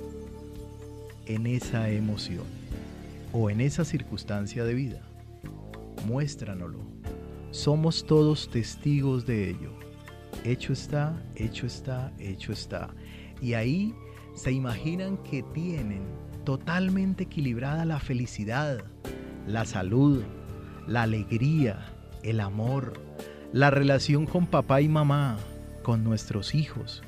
[1.27, 2.45] en esa emoción
[3.33, 5.03] o en esa circunstancia de vida.
[6.07, 6.81] Muéstranoslo.
[7.51, 9.73] Somos todos testigos de ello.
[10.45, 12.95] Hecho está, hecho está, hecho está.
[13.43, 13.95] Y ahí
[14.35, 16.03] se imaginan que tienen
[16.45, 18.85] totalmente equilibrada la felicidad,
[19.47, 20.23] la salud,
[20.87, 21.87] la alegría,
[22.23, 22.95] el amor,
[23.53, 25.37] la relación con papá y mamá,
[25.83, 27.03] con nuestros hijos.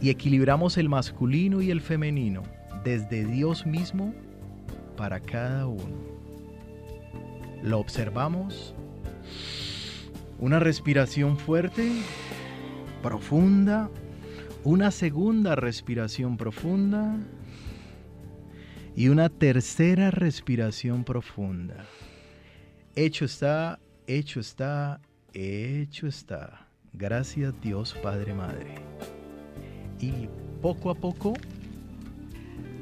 [0.00, 2.42] Y equilibramos el masculino y el femenino
[2.84, 4.14] desde Dios mismo
[4.96, 6.12] para cada uno.
[7.62, 8.74] Lo observamos.
[10.38, 11.92] Una respiración fuerte,
[13.02, 13.88] profunda.
[14.64, 17.16] Una segunda respiración profunda.
[18.94, 21.86] Y una tercera respiración profunda.
[22.94, 25.00] Hecho está, hecho está,
[25.32, 26.68] hecho está.
[26.92, 28.74] Gracias Dios Padre Madre.
[29.98, 30.28] Y
[30.60, 31.34] poco a poco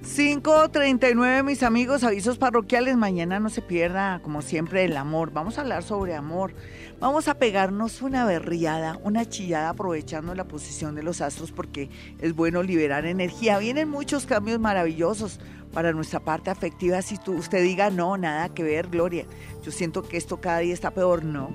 [0.02, 2.96] 5.39, mis amigos, avisos parroquiales.
[2.96, 5.30] Mañana no se pierda, como siempre, el amor.
[5.32, 6.54] Vamos a hablar sobre amor.
[7.00, 11.88] Vamos a pegarnos una berriada, una chillada, aprovechando la posición de los astros, porque
[12.20, 13.56] es bueno liberar energía.
[13.58, 15.40] Vienen muchos cambios maravillosos
[15.72, 17.00] para nuestra parte afectiva.
[17.00, 19.24] Si tú, usted diga, no, nada que ver, Gloria.
[19.62, 21.54] Yo siento que esto cada día está peor, no.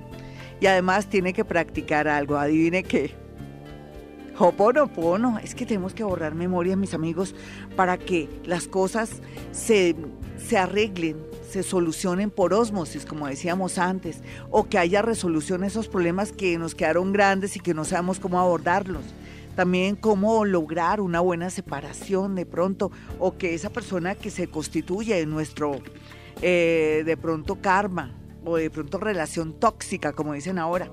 [0.60, 2.38] Y además tiene que practicar algo.
[2.38, 3.14] Adivine qué.
[4.40, 7.36] Hoponopono, es que tenemos que borrar memoria, mis amigos,
[7.76, 9.22] para que las cosas
[9.52, 9.96] se,
[10.38, 11.18] se arreglen,
[11.50, 16.58] se solucionen por ósmosis, como decíamos antes, o que haya resolución a esos problemas que
[16.58, 19.04] nos quedaron grandes y que no sabemos cómo abordarlos.
[19.56, 25.22] También cómo lograr una buena separación de pronto, o que esa persona que se constituye
[25.22, 25.80] en nuestro,
[26.42, 30.90] eh, de pronto, karma, o de pronto relación tóxica, como dicen ahora,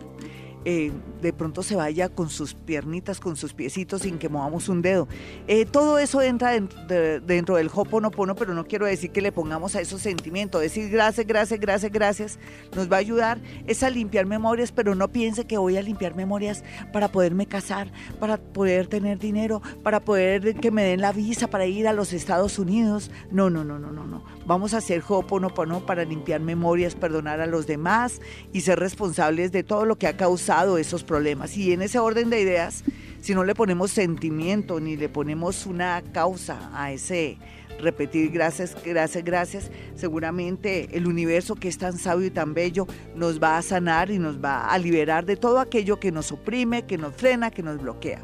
[0.64, 4.82] eh, de pronto se vaya con sus piernitas, con sus piecitos sin que movamos un
[4.82, 5.08] dedo.
[5.48, 9.32] Eh, todo eso entra dentro, de- dentro del hoponopono, pero no quiero decir que le
[9.32, 10.60] pongamos a esos sentimientos.
[10.60, 12.38] Decir gracias, gracias, gracias, gracias
[12.76, 16.14] nos va a ayudar es a limpiar memorias, pero no piense que voy a limpiar
[16.14, 17.90] memorias para poderme casar,
[18.20, 22.12] para poder tener dinero, para poder que me den la visa para ir a los
[22.12, 23.10] Estados Unidos.
[23.30, 24.24] No, no, no, no, no, no.
[24.46, 28.20] Vamos a hacer hoponopono para limpiar memorias, perdonar a los demás
[28.52, 31.56] y ser responsables de todo lo que ha causado esos problemas.
[31.56, 32.84] Y en ese orden de ideas,
[33.20, 37.38] si no le ponemos sentimiento ni le ponemos una causa a ese
[37.78, 42.86] repetir gracias, gracias, gracias, seguramente el universo que es tan sabio y tan bello
[43.16, 46.82] nos va a sanar y nos va a liberar de todo aquello que nos oprime,
[46.86, 48.20] que nos frena, que nos bloquea.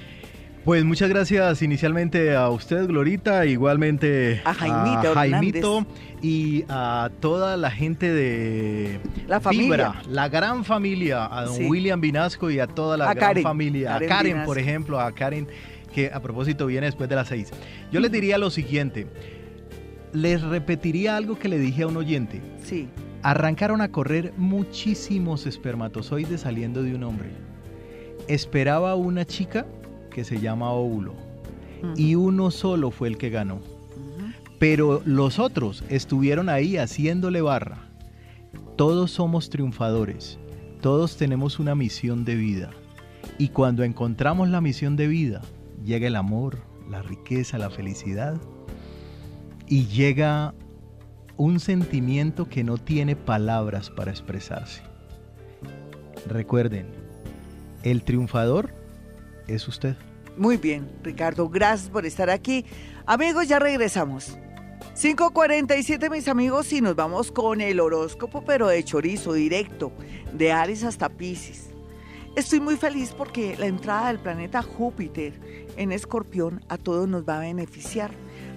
[0.65, 5.85] Pues muchas gracias inicialmente a usted, Glorita, igualmente a Jaimito,
[6.21, 9.95] y a toda la gente de la familia.
[10.09, 14.43] la gran familia, a don William Vinasco y a toda la gran familia, a Karen,
[14.43, 15.47] por ejemplo, a Karen
[15.89, 17.49] que a propósito viene después de las seis.
[17.91, 19.07] Yo les diría lo siguiente,
[20.13, 22.41] les repetiría algo que le dije a un oyente.
[22.63, 22.87] Sí.
[23.21, 27.29] Arrancaron a correr muchísimos espermatozoides saliendo de un hombre.
[28.27, 29.65] Esperaba una chica
[30.09, 31.13] que se llama óvulo
[31.95, 33.59] y uno solo fue el que ganó.
[34.59, 37.89] Pero los otros estuvieron ahí haciéndole barra.
[38.75, 40.37] Todos somos triunfadores,
[40.81, 42.69] todos tenemos una misión de vida.
[43.37, 45.41] Y cuando encontramos la misión de vida,
[45.83, 46.59] llega el amor,
[46.89, 48.39] la riqueza, la felicidad
[49.67, 50.53] y llega
[51.37, 54.81] un sentimiento que no tiene palabras para expresarse.
[56.27, 56.87] Recuerden,
[57.83, 58.73] el triunfador
[59.47, 59.95] es usted.
[60.37, 62.65] Muy bien, Ricardo, gracias por estar aquí.
[63.05, 64.37] Amigos, ya regresamos.
[64.95, 69.91] 5.47 mis amigos y nos vamos con el horóscopo, pero de chorizo, directo,
[70.33, 71.69] de Aries hasta Pisces.
[72.39, 75.33] Estoy muy feliz porque la entrada del planeta Júpiter
[75.75, 78.11] en Escorpión a todos nos va a beneficiar.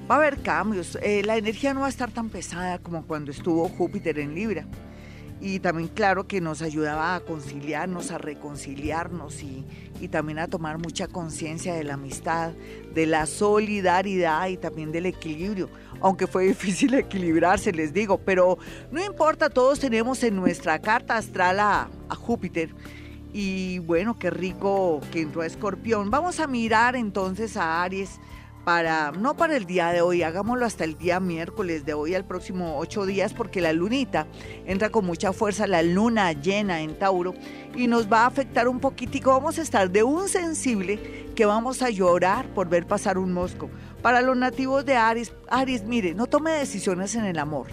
[0.09, 3.33] Va a haber cambios, eh, la energía no va a estar tan pesada como cuando
[3.33, 4.69] estuvo Júpiter en Libra.
[5.41, 9.67] Y también claro que nos ayudaba a conciliarnos, a reconciliarnos y,
[10.01, 12.53] y también a tomar mucha conciencia de la amistad,
[12.95, 15.69] de la solidaridad y también del equilibrio.
[16.01, 18.59] Aunque fue difícil equilibrarse, les digo, pero
[18.93, 22.73] no importa, todos tenemos en nuestra carta astral a, a Júpiter
[23.33, 26.11] y bueno, qué rico que entró a Escorpión.
[26.11, 28.21] Vamos a mirar entonces a Aries
[28.65, 32.25] para, no para el día de hoy, hagámoslo hasta el día miércoles de hoy al
[32.25, 34.29] próximo ocho días, porque la lunita
[34.67, 37.35] entra con mucha fuerza, la luna llena en Tauro,
[37.75, 39.31] y nos va a afectar un poquitico.
[39.31, 43.69] Vamos a estar de un sensible que vamos a llorar por ver pasar un mosco.
[44.01, 47.67] Para los nativos de Aries, Aries, mire, no tome decisiones en el amor,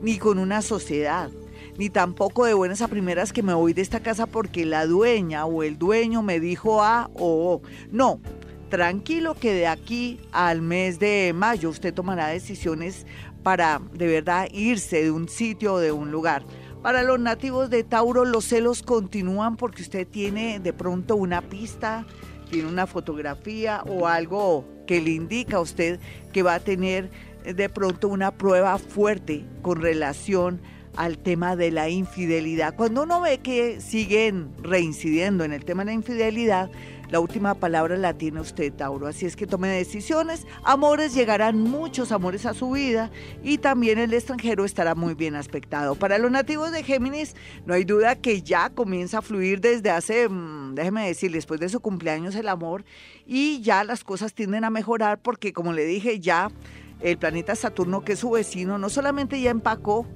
[0.00, 1.30] ni con una sociedad
[1.78, 5.46] ni tampoco de buenas a primeras que me voy de esta casa porque la dueña
[5.46, 7.62] o el dueño me dijo A o O.
[7.90, 8.20] No,
[8.68, 13.06] tranquilo que de aquí al mes de mayo usted tomará decisiones
[13.42, 16.44] para de verdad irse de un sitio o de un lugar.
[16.82, 22.06] Para los nativos de Tauro los celos continúan porque usted tiene de pronto una pista,
[22.50, 26.00] tiene una fotografía o algo que le indica a usted
[26.32, 27.10] que va a tener
[27.44, 30.60] de pronto una prueba fuerte con relación
[30.96, 32.74] al tema de la infidelidad.
[32.74, 36.70] Cuando uno ve que siguen reincidiendo en el tema de la infidelidad,
[37.08, 39.06] la última palabra la tiene usted, Tauro.
[39.06, 40.44] Así es que tome decisiones.
[40.64, 43.12] Amores, llegarán muchos amores a su vida
[43.44, 45.94] y también el extranjero estará muy bien aspectado.
[45.94, 50.28] Para los nativos de Géminis, no hay duda que ya comienza a fluir desde hace,
[50.28, 52.84] mm, déjeme decir, después de su cumpleaños el amor
[53.24, 56.50] y ya las cosas tienden a mejorar porque, como le dije, ya
[57.00, 60.06] el planeta Saturno, que es su vecino, no solamente ya empacó,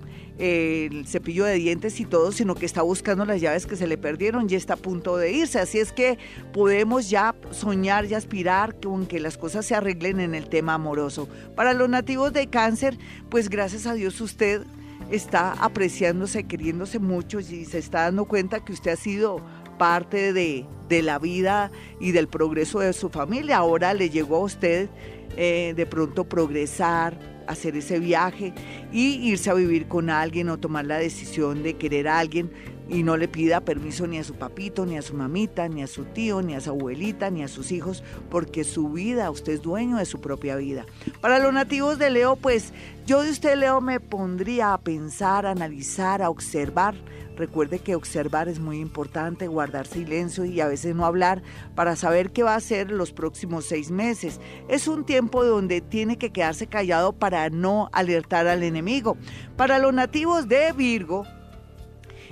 [0.41, 3.99] el cepillo de dientes y todo, sino que está buscando las llaves que se le
[3.99, 5.61] perdieron y está a punto de irse.
[5.61, 6.18] Así es que
[6.53, 11.28] podemos ya soñar y aspirar con que las cosas se arreglen en el tema amoroso.
[11.55, 12.97] Para los nativos de cáncer,
[13.28, 14.62] pues gracias a Dios usted
[15.11, 19.45] está apreciándose, queriéndose mucho y se está dando cuenta que usted ha sido
[19.78, 21.70] parte de, de la vida
[22.01, 23.59] y del progreso de su familia.
[23.59, 24.88] Ahora le llegó a usted
[25.36, 28.53] eh, de pronto progresar, hacer ese viaje
[28.93, 32.51] y irse a vivir con alguien o tomar la decisión de querer a alguien
[32.91, 35.86] y no le pida permiso ni a su papito, ni a su mamita, ni a
[35.86, 39.62] su tío, ni a su abuelita, ni a sus hijos, porque su vida, usted es
[39.62, 40.84] dueño de su propia vida.
[41.20, 42.72] Para los nativos de Leo, pues
[43.07, 46.97] yo de usted, Leo, me pondría a pensar, a analizar, a observar.
[47.36, 51.43] Recuerde que observar es muy importante, guardar silencio y a veces no hablar
[51.74, 54.41] para saber qué va a hacer los próximos seis meses.
[54.68, 59.16] Es un tiempo donde tiene que quedarse callado para no alertar al enemigo.
[59.57, 61.24] Para los nativos de Virgo,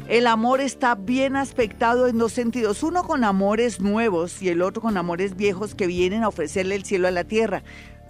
[0.06, 4.80] el amor está bien aspectado en dos sentidos, uno con amores nuevos y el otro
[4.80, 7.62] con amores viejos que vienen a ofrecerle el cielo a la tierra.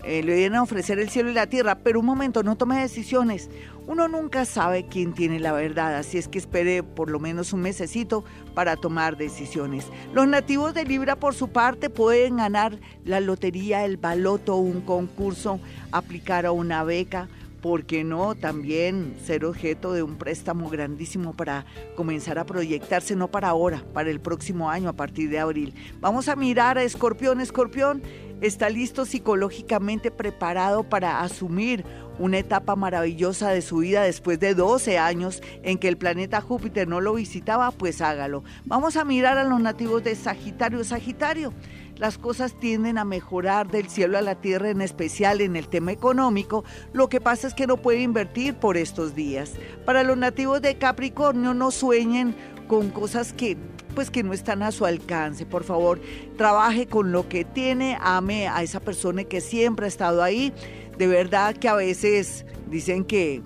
[0.05, 2.81] Eh, le vienen a ofrecer el cielo y la tierra, pero un momento, no tome
[2.81, 3.51] decisiones.
[3.89, 7.63] Uno nunca sabe quién tiene la verdad, así es que espere por lo menos un
[7.63, 8.25] mesecito
[8.55, 9.87] para tomar decisiones.
[10.13, 15.59] Los nativos de Libra, por su parte, pueden ganar la lotería, el baloto, un concurso,
[15.91, 17.29] aplicar a una beca
[17.61, 23.29] ¿por qué no también ser objeto de un préstamo grandísimo para comenzar a proyectarse, no
[23.29, 25.75] para ahora, para el próximo año, a partir de abril?
[26.01, 27.41] Vamos a mirar a Escorpión.
[27.41, 28.03] Escorpión
[28.41, 31.85] está listo psicológicamente preparado para asumir
[32.19, 36.89] una etapa maravillosa de su vida después de 12 años en que el planeta Júpiter
[36.89, 38.43] no lo visitaba, pues hágalo.
[38.65, 40.83] Vamos a mirar a los nativos de Sagitario.
[40.85, 41.53] Sagitario
[41.99, 45.93] las cosas tienden a mejorar del cielo a la tierra, en especial en el tema
[45.93, 46.65] económico.
[46.93, 49.53] Lo que pasa es que no puede invertir por estos días.
[49.85, 52.35] Para los nativos de Capricornio, no sueñen
[52.69, 53.57] con cosas que
[53.95, 55.45] pues que no están a su alcance.
[55.45, 56.01] Por favor,
[56.37, 60.53] trabaje con lo que tiene, ame a esa persona que siempre ha estado ahí.
[60.97, 63.43] De verdad que a veces dicen que